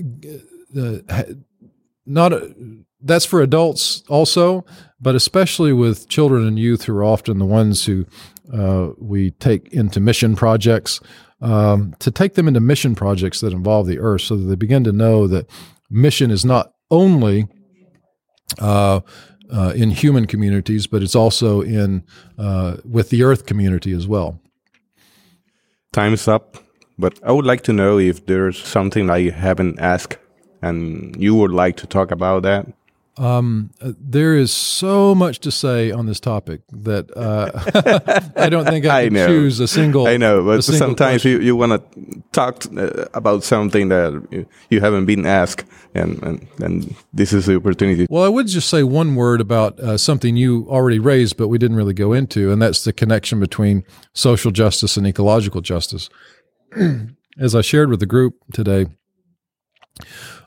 not 2.05 2.33
a, 2.33 2.55
that's 3.01 3.25
for 3.25 3.41
adults 3.41 4.03
also, 4.07 4.65
but 4.99 5.15
especially 5.15 5.73
with 5.73 6.09
children 6.09 6.47
and 6.47 6.57
youth 6.57 6.83
who 6.85 6.95
are 6.95 7.03
often 7.03 7.37
the 7.37 7.45
ones 7.45 7.85
who 7.85 8.05
uh, 8.53 8.89
we 8.97 9.31
take 9.31 9.67
into 9.73 9.99
mission 9.99 10.35
projects. 10.35 10.99
Um, 11.41 11.93
to 11.99 12.11
take 12.11 12.35
them 12.35 12.47
into 12.47 12.61
mission 12.61 12.95
projects 12.95 13.41
that 13.41 13.53
involve 13.53 13.87
the 13.87 13.99
earth, 13.99 14.21
so 14.21 14.37
that 14.37 14.45
they 14.45 14.55
begin 14.55 14.83
to 14.85 14.91
know 14.91 15.27
that 15.27 15.47
mission 15.89 16.31
is 16.31 16.45
not 16.45 16.73
only 16.89 17.47
uh, 18.59 19.01
uh, 19.53 19.73
in 19.75 19.91
human 19.91 20.25
communities, 20.25 20.87
but 20.87 21.03
it's 21.03 21.15
also 21.15 21.61
in 21.61 22.03
uh, 22.37 22.77
with 22.89 23.09
the 23.09 23.23
earth 23.23 23.45
community 23.45 23.91
as 23.91 24.07
well. 24.07 24.39
Time's 25.91 26.27
up. 26.27 26.64
But 26.97 27.19
I 27.23 27.31
would 27.31 27.45
like 27.45 27.61
to 27.63 27.73
know 27.73 27.99
if 27.99 28.25
there's 28.25 28.61
something 28.63 29.09
I 29.09 29.29
haven't 29.29 29.79
asked 29.79 30.17
and 30.61 31.15
you 31.21 31.35
would 31.35 31.51
like 31.51 31.77
to 31.77 31.87
talk 31.87 32.11
about 32.11 32.43
that. 32.43 32.67
Um, 33.17 33.71
there 33.79 34.35
is 34.35 34.51
so 34.51 35.15
much 35.15 35.39
to 35.39 35.51
say 35.51 35.89
on 35.89 36.05
this 36.05 36.19
topic 36.19 36.61
that 36.71 37.15
uh, 37.15 37.49
I 38.35 38.49
don't 38.49 38.65
think 38.65 38.85
I, 38.85 38.99
I 38.99 39.03
can 39.05 39.13
know. 39.13 39.27
choose 39.27 39.61
a 39.61 39.69
single. 39.69 40.05
I 40.05 40.17
know, 40.17 40.43
but 40.43 40.63
sometimes 40.63 41.23
you, 41.23 41.39
you 41.39 41.55
want 41.55 41.71
to 41.71 42.23
talk 42.33 42.65
uh, 42.75 43.05
about 43.13 43.45
something 43.45 43.87
that 43.87 44.27
you, 44.31 44.45
you 44.69 44.81
haven't 44.81 45.05
been 45.05 45.25
asked, 45.25 45.63
and, 45.93 46.21
and, 46.23 46.47
and 46.61 46.95
this 47.13 47.31
is 47.31 47.45
the 47.45 47.55
opportunity. 47.55 48.05
Well, 48.09 48.25
I 48.25 48.27
would 48.27 48.47
just 48.47 48.67
say 48.67 48.83
one 48.83 49.15
word 49.15 49.39
about 49.39 49.79
uh, 49.79 49.97
something 49.97 50.35
you 50.35 50.67
already 50.69 50.99
raised, 50.99 51.37
but 51.37 51.47
we 51.47 51.57
didn't 51.57 51.77
really 51.77 51.93
go 51.93 52.11
into, 52.11 52.51
and 52.51 52.61
that's 52.61 52.83
the 52.83 52.91
connection 52.91 53.39
between 53.39 53.85
social 54.11 54.51
justice 54.51 54.97
and 54.97 55.07
ecological 55.07 55.61
justice. 55.61 56.09
as 57.39 57.55
I 57.55 57.61
shared 57.61 57.89
with 57.89 57.99
the 57.99 58.05
group 58.05 58.35
today, 58.53 58.87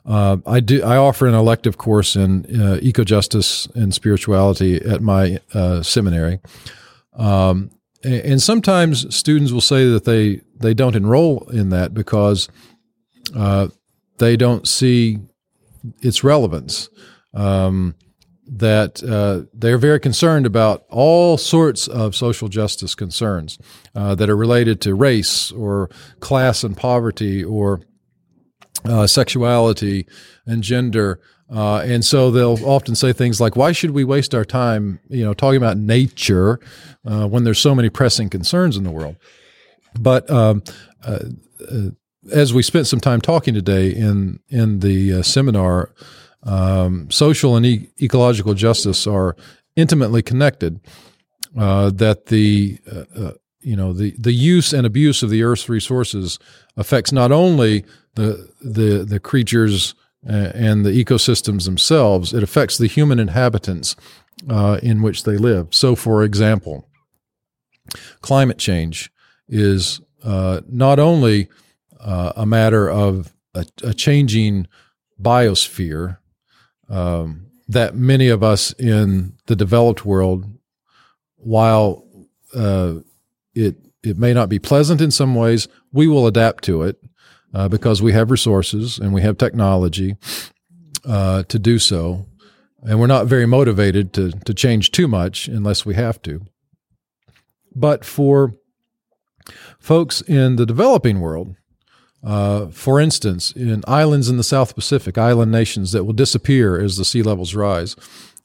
uh, 0.05 0.37
I 0.45 0.59
do. 0.59 0.83
I 0.83 0.97
offer 0.97 1.27
an 1.27 1.33
elective 1.33 1.77
course 1.77 2.15
in 2.15 2.45
uh, 2.59 2.79
eco 2.81 3.03
justice 3.03 3.67
and 3.75 3.93
spirituality 3.93 4.77
at 4.77 5.01
my 5.01 5.39
uh, 5.53 5.81
seminary, 5.83 6.39
um, 7.13 7.71
and, 8.03 8.41
sometimes 8.41 9.13
students 9.15 9.51
will 9.51 9.61
say 9.61 9.85
that 9.89 10.05
they 10.05 10.41
they 10.59 10.73
don't 10.73 10.95
enroll 10.95 11.49
in 11.49 11.69
that 11.69 11.93
because 11.93 12.49
uh, 13.35 13.67
they 14.17 14.37
don't 14.37 14.67
see 14.67 15.19
its 16.01 16.23
relevance. 16.23 16.89
Um, 17.33 17.95
that 18.51 19.03
uh, 19.03 19.45
they're 19.53 19.77
very 19.77 19.99
concerned 19.99 20.45
about 20.45 20.85
all 20.89 21.37
sorts 21.37 21.87
of 21.87 22.15
social 22.15 22.47
justice 22.47 22.95
concerns 22.95 23.59
uh, 23.95 24.15
that 24.15 24.29
are 24.29 24.35
related 24.35 24.81
to 24.81 24.95
race 24.95 25.51
or 25.51 25.89
class 26.19 26.63
and 26.63 26.75
poverty 26.75 27.43
or 27.43 27.81
uh, 28.85 29.05
sexuality 29.05 30.07
and 30.45 30.63
gender. 30.63 31.19
Uh, 31.53 31.79
and 31.79 32.03
so 32.03 32.31
they'll 32.31 32.63
often 32.65 32.95
say 32.95 33.13
things 33.13 33.39
like, 33.39 33.55
"Why 33.55 33.71
should 33.71 33.91
we 33.91 34.03
waste 34.03 34.33
our 34.35 34.45
time, 34.45 34.99
you 35.09 35.23
know, 35.23 35.33
talking 35.33 35.57
about 35.57 35.77
nature 35.77 36.59
uh, 37.05 37.27
when 37.27 37.43
there's 37.43 37.59
so 37.59 37.73
many 37.75 37.89
pressing 37.89 38.29
concerns 38.29 38.77
in 38.77 38.83
the 38.83 38.91
world?" 38.91 39.15
But 39.99 40.29
um, 40.29 40.63
uh, 41.03 41.19
as 42.31 42.53
we 42.53 42.61
spent 42.61 42.85
some 42.87 42.99
time 42.99 43.21
talking 43.21 43.53
today 43.53 43.89
in 43.89 44.39
in 44.49 44.79
the 44.79 45.23
seminar, 45.23 45.91
um, 46.43 47.09
social 47.11 47.55
and 47.55 47.65
e- 47.65 47.89
ecological 48.01 48.53
justice 48.53 49.05
are 49.07 49.35
intimately 49.75 50.21
connected. 50.21 50.79
Uh, 51.57 51.89
that 51.89 52.27
the 52.27 52.77
uh, 52.91 53.03
uh, 53.19 53.33
you 53.61 53.75
know 53.75 53.91
the 53.91 54.13
the 54.19 54.31
use 54.31 54.71
and 54.71 54.85
abuse 54.85 55.23
of 55.23 55.31
the 55.31 55.41
Earth's 55.41 55.67
resources 55.67 56.37
affects 56.77 57.11
not 57.11 57.31
only 57.31 57.83
the 58.13 58.49
the 58.61 59.03
the 59.03 59.19
creatures 59.19 59.95
uh, 60.29 60.51
and 60.53 60.85
the 60.85 61.03
ecosystems 61.03 61.65
themselves, 61.65 62.33
it 62.33 62.43
affects 62.43 62.77
the 62.77 62.85
human 62.85 63.19
inhabitants 63.19 63.95
uh, 64.47 64.79
in 64.83 65.01
which 65.01 65.23
they 65.23 65.37
live. 65.37 65.73
So, 65.73 65.95
for 65.95 66.23
example, 66.23 66.87
climate 68.21 68.59
change 68.59 69.11
is 69.47 70.01
uh, 70.23 70.61
not 70.67 70.99
only 70.99 71.49
a 72.01 72.45
matter 72.45 72.89
of 72.89 73.33
a, 73.55 73.65
a 73.83 73.93
changing 73.93 74.67
biosphere 75.21 76.17
um, 76.89 77.47
that 77.67 77.95
many 77.95 78.29
of 78.29 78.43
us 78.43 78.73
in 78.73 79.33
the 79.45 79.55
developed 79.55 80.05
world, 80.05 80.45
while 81.37 82.03
uh, 82.55 82.95
it 83.53 83.77
it 84.03 84.17
may 84.17 84.33
not 84.33 84.49
be 84.49 84.59
pleasant 84.59 85.01
in 85.01 85.11
some 85.11 85.35
ways, 85.35 85.67
we 85.91 86.07
will 86.07 86.25
adapt 86.25 86.63
to 86.63 86.83
it 86.83 86.97
uh, 87.53 87.67
because 87.67 88.01
we 88.01 88.13
have 88.13 88.31
resources 88.31 88.97
and 88.97 89.13
we 89.13 89.21
have 89.21 89.37
technology 89.37 90.15
uh, 91.05 91.43
to 91.43 91.59
do 91.59 91.77
so, 91.77 92.25
and 92.83 92.99
we're 92.99 93.07
not 93.07 93.27
very 93.27 93.45
motivated 93.45 94.13
to 94.13 94.31
to 94.31 94.53
change 94.53 94.91
too 94.91 95.07
much 95.07 95.47
unless 95.47 95.85
we 95.85 95.95
have 95.95 96.21
to. 96.23 96.41
But 97.75 98.03
for 98.03 98.55
folks 99.79 100.21
in 100.21 100.55
the 100.55 100.65
developing 100.65 101.19
world, 101.19 101.55
uh, 102.23 102.67
for 102.67 102.99
instance, 102.99 103.51
in 103.51 103.83
islands 103.87 104.29
in 104.29 104.37
the 104.37 104.43
South 104.43 104.75
Pacific, 104.75 105.17
island 105.17 105.51
nations 105.51 105.91
that 105.93 106.03
will 106.03 106.13
disappear 106.13 106.79
as 106.79 106.97
the 106.97 107.05
sea 107.05 107.23
levels 107.23 107.55
rise, 107.55 107.95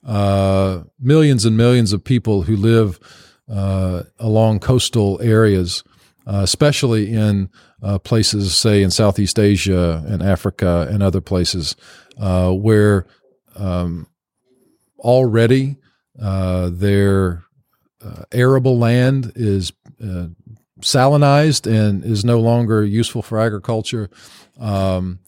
uh, 0.06 0.82
millions 1.00 1.44
and 1.44 1.56
millions 1.56 1.92
of 1.92 2.04
people 2.04 2.42
who 2.42 2.56
live 2.56 3.00
uh, 3.50 4.04
along 4.18 4.60
coastal 4.60 5.20
areas, 5.20 5.82
uh, 6.26 6.40
especially 6.42 7.12
in 7.12 7.50
uh, 7.82 7.98
places, 7.98 8.54
say 8.54 8.82
in 8.82 8.90
Southeast 8.90 9.38
Asia 9.38 10.04
and 10.06 10.22
Africa 10.22 10.86
and 10.90 11.02
other 11.02 11.20
places, 11.20 11.74
where 12.16 13.06
um, 13.56 14.06
already 14.98 15.76
their 16.14 17.42
arable 18.32 18.78
land 18.78 19.32
is 19.34 19.72
salinized 20.84 21.66
and 21.66 22.04
is 22.04 22.24
no 22.24 22.38
longer 22.40 22.84
useful 22.84 23.22
for 23.22 23.38
agriculture. 23.38 24.10
Um, 24.58 25.20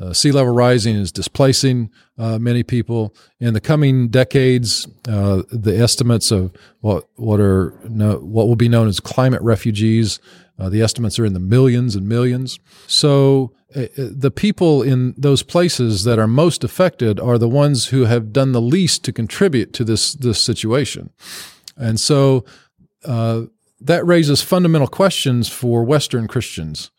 uh, 0.00 0.12
sea 0.12 0.30
level 0.30 0.52
rising 0.52 0.94
is 0.94 1.10
displacing 1.10 1.90
uh, 2.18 2.38
many 2.38 2.62
people. 2.62 3.14
In 3.40 3.54
the 3.54 3.60
coming 3.60 4.08
decades, 4.08 4.86
uh, 5.08 5.42
the 5.50 5.78
estimates 5.78 6.30
of 6.30 6.52
what 6.80 7.08
what 7.16 7.40
are 7.40 7.72
no, 7.88 8.16
what 8.16 8.46
will 8.46 8.56
be 8.56 8.68
known 8.68 8.88
as 8.88 9.00
climate 9.00 9.40
refugees, 9.40 10.20
uh, 10.58 10.68
the 10.68 10.82
estimates 10.82 11.18
are 11.18 11.24
in 11.24 11.32
the 11.32 11.40
millions 11.40 11.96
and 11.96 12.06
millions. 12.06 12.58
So 12.86 13.54
uh, 13.74 13.82
uh, 13.82 13.86
the 13.96 14.30
people 14.30 14.82
in 14.82 15.14
those 15.16 15.42
places 15.42 16.04
that 16.04 16.18
are 16.18 16.28
most 16.28 16.62
affected 16.62 17.18
are 17.18 17.38
the 17.38 17.48
ones 17.48 17.86
who 17.86 18.04
have 18.04 18.34
done 18.34 18.52
the 18.52 18.60
least 18.60 19.02
to 19.04 19.12
contribute 19.12 19.72
to 19.74 19.84
this 19.84 20.12
this 20.12 20.40
situation, 20.40 21.08
and 21.76 21.98
so 21.98 22.44
that 23.80 24.06
raises 24.06 24.42
fundamental 24.42 24.88
questions 24.88 25.48
for 25.48 25.84
Western 25.84 26.26
Christians 26.26 26.90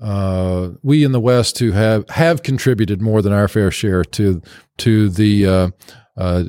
uh, 0.00 0.70
we 0.82 1.04
in 1.04 1.12
the 1.12 1.20
West 1.20 1.58
who 1.58 1.72
have 1.72 2.08
have 2.10 2.42
contributed 2.42 3.00
more 3.00 3.22
than 3.22 3.32
our 3.32 3.48
fair 3.48 3.70
share 3.70 4.04
to 4.04 4.42
to 4.78 5.08
the 5.08 5.46
uh, 5.46 5.70
uh, 6.16 6.44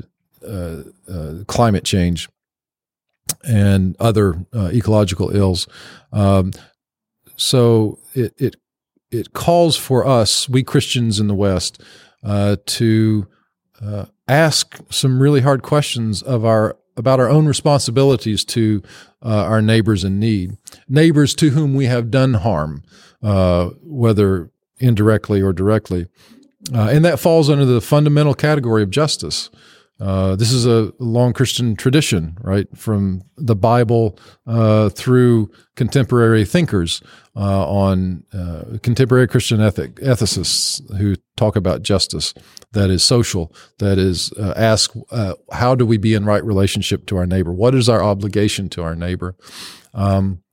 uh, 0.46 0.84
uh 1.10 1.34
climate 1.48 1.86
change 1.86 2.28
and 3.48 3.96
other 4.00 4.46
uh, 4.54 4.70
ecological 4.74 5.34
ills. 5.36 5.68
Um, 6.12 6.52
so 7.38 8.00
it 8.14 8.34
it 8.38 8.56
it 9.12 9.32
calls 9.32 9.78
for 9.78 10.06
us, 10.06 10.50
we 10.50 10.64
Christians 10.64 11.20
in 11.20 11.28
the 11.28 11.36
West, 11.36 11.82
to 12.66 13.28
ask 14.28 14.78
some 14.90 15.22
really 15.22 15.40
hard 15.40 15.64
questions 15.64 16.22
of 16.22 16.44
our 16.44 16.76
about 16.98 17.20
our 17.20 17.30
own 17.30 17.46
responsibilities 17.46 18.44
to 18.44 18.84
our 19.22 19.62
neighbors 19.62 20.04
in 20.04 20.20
need, 20.20 20.58
neighbors 20.90 21.34
to 21.36 21.52
whom 21.52 21.74
we 21.74 21.86
have 21.86 22.12
done 22.12 22.34
harm 22.36 22.84
uh, 23.24 23.70
whether 23.82 24.52
indirectly 24.80 25.42
or 25.42 25.54
directly. 25.54 26.08
Uh, 26.74 26.90
and 26.92 27.04
that 27.06 27.20
falls 27.20 27.50
under 27.50 27.66
the 27.66 27.82
fundamental 27.82 28.34
category 28.34 28.84
of 28.84 28.90
justice. 28.90 29.50
Uh, 30.00 30.36
this 30.36 30.52
is 30.52 30.66
a 30.66 30.94
long 31.00 31.34
Christian 31.34 31.76
tradition, 31.76 32.38
right? 32.42 32.68
From 32.78 33.24
the 33.36 33.56
Bible 33.56 34.18
uh, 34.46 34.90
through 34.90 35.52
contemporary 35.76 36.46
thinkers 36.46 37.02
uh, 37.36 37.68
on 37.68 38.24
uh, 38.32 38.78
contemporary 38.84 39.28
Christian 39.28 39.60
ethic, 39.60 39.96
ethicists 39.96 40.82
who 40.98 41.16
talk 41.36 41.56
about 41.56 41.82
justice 41.82 42.34
that 42.74 42.90
is 42.90 43.04
social, 43.04 43.54
that 43.80 43.98
is 43.98 44.32
uh, 44.34 44.54
ask, 44.56 44.94
how 45.52 45.74
do 45.74 45.86
we 45.86 45.98
be 45.98 46.14
in 46.14 46.26
right 46.26 46.44
relationship 46.44 47.08
to 47.08 47.18
our 47.18 47.26
neighbor? 47.26 47.52
What 47.52 47.74
is 47.74 47.90
our 47.90 48.04
obligation 48.04 48.70
to 48.70 48.84
our 48.84 48.96
neighbor? 48.96 49.36
Um, 49.94 50.44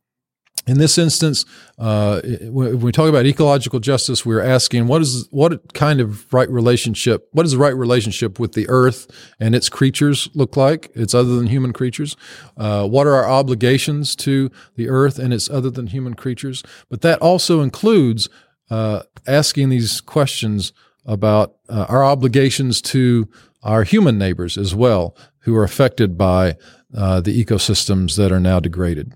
in 0.66 0.78
this 0.78 0.96
instance, 0.96 1.44
uh, 1.78 2.20
when 2.42 2.80
we 2.80 2.90
talk 2.90 3.08
about 3.08 3.26
ecological 3.26 3.80
justice, 3.80 4.24
we're 4.24 4.40
asking 4.40 4.86
what 4.86 5.02
is 5.02 5.28
what 5.30 5.74
kind 5.74 6.00
of 6.00 6.32
right 6.32 6.48
relationship? 6.48 7.28
What 7.32 7.42
does 7.42 7.52
the 7.52 7.58
right 7.58 7.76
relationship 7.76 8.38
with 8.38 8.52
the 8.52 8.66
earth 8.68 9.06
and 9.38 9.54
its 9.54 9.68
creatures 9.68 10.28
look 10.34 10.56
like? 10.56 10.90
It's 10.94 11.14
other 11.14 11.36
than 11.36 11.48
human 11.48 11.72
creatures. 11.72 12.16
Uh, 12.56 12.86
what 12.86 13.06
are 13.06 13.14
our 13.14 13.28
obligations 13.28 14.16
to 14.16 14.50
the 14.76 14.88
earth 14.88 15.18
and 15.18 15.34
its 15.34 15.50
other 15.50 15.70
than 15.70 15.88
human 15.88 16.14
creatures? 16.14 16.62
But 16.88 17.02
that 17.02 17.20
also 17.20 17.60
includes 17.60 18.28
uh, 18.70 19.02
asking 19.26 19.68
these 19.68 20.00
questions 20.00 20.72
about 21.04 21.56
uh, 21.68 21.84
our 21.90 22.02
obligations 22.02 22.80
to 22.80 23.28
our 23.62 23.82
human 23.82 24.18
neighbors 24.18 24.56
as 24.56 24.74
well, 24.74 25.16
who 25.40 25.54
are 25.54 25.64
affected 25.64 26.16
by 26.16 26.56
uh, 26.96 27.20
the 27.20 27.44
ecosystems 27.44 28.16
that 28.16 28.32
are 28.32 28.40
now 28.40 28.60
degraded. 28.60 29.12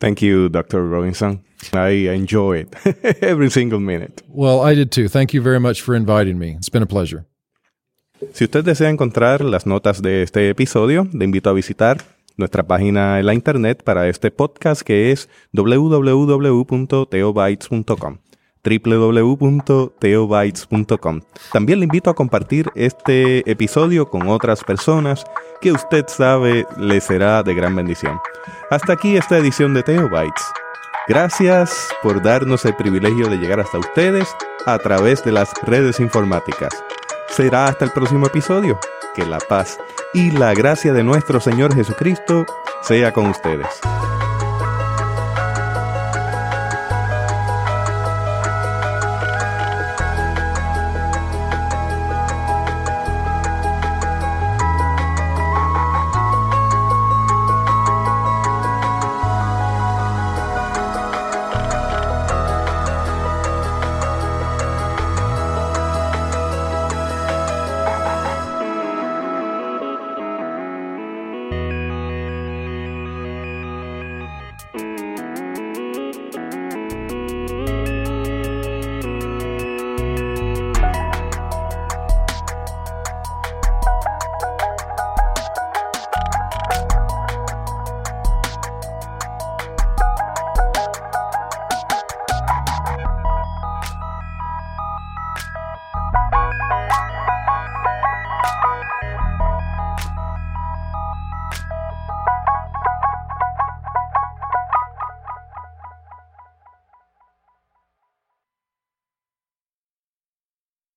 Thank 0.00 0.22
you, 0.22 0.48
Dr. 0.48 0.88
Robinson. 0.88 1.44
I 1.74 2.08
enjoy 2.08 2.60
it 2.60 2.74
every 3.22 3.50
single 3.50 3.80
minute. 3.80 4.22
Well, 4.28 4.62
I 4.62 4.74
did 4.74 4.90
too. 4.90 5.08
Thank 5.08 5.34
you 5.34 5.42
very 5.42 5.60
much 5.60 5.82
for 5.82 5.94
inviting 5.94 6.38
me. 6.38 6.56
It's 6.56 6.70
been 6.70 6.82
a 6.82 6.86
pleasure. 6.86 7.26
Si 8.32 8.44
usted 8.44 8.64
desea 8.64 8.88
encontrar 8.90 9.42
las 9.42 9.66
notas 9.66 10.00
de 10.02 10.22
este 10.22 10.48
episodio, 10.50 11.08
le 11.12 11.24
invito 11.24 11.50
a 11.50 11.52
visitar 11.52 11.98
nuestra 12.36 12.66
página 12.66 13.18
en 13.18 13.26
la 13.26 13.34
internet 13.34 13.82
para 13.84 14.08
este 14.08 14.30
podcast 14.30 14.82
que 14.82 15.10
es 15.12 15.28
www.teobytes.com 15.52 18.18
www.teobytes.com. 18.62 21.20
También 21.52 21.78
le 21.78 21.84
invito 21.84 22.10
a 22.10 22.14
compartir 22.14 22.70
este 22.74 23.50
episodio 23.50 24.08
con 24.08 24.28
otras 24.28 24.62
personas 24.64 25.24
que 25.60 25.72
usted 25.72 26.06
sabe 26.08 26.66
le 26.78 27.00
será 27.00 27.42
de 27.42 27.54
gran 27.54 27.74
bendición. 27.74 28.20
Hasta 28.70 28.92
aquí 28.92 29.16
esta 29.16 29.38
edición 29.38 29.74
de 29.74 29.82
Teobytes. 29.82 30.44
Gracias 31.08 31.88
por 32.02 32.22
darnos 32.22 32.64
el 32.64 32.76
privilegio 32.76 33.28
de 33.28 33.38
llegar 33.38 33.60
hasta 33.60 33.78
ustedes 33.78 34.28
a 34.66 34.78
través 34.78 35.24
de 35.24 35.32
las 35.32 35.52
redes 35.62 35.98
informáticas. 35.98 36.70
Será 37.28 37.66
hasta 37.66 37.84
el 37.84 37.90
próximo 37.90 38.26
episodio. 38.26 38.78
Que 39.14 39.26
la 39.26 39.40
paz 39.40 39.78
y 40.14 40.30
la 40.30 40.54
gracia 40.54 40.92
de 40.92 41.02
nuestro 41.02 41.40
Señor 41.40 41.74
Jesucristo 41.74 42.46
sea 42.82 43.12
con 43.12 43.26
ustedes. 43.26 43.80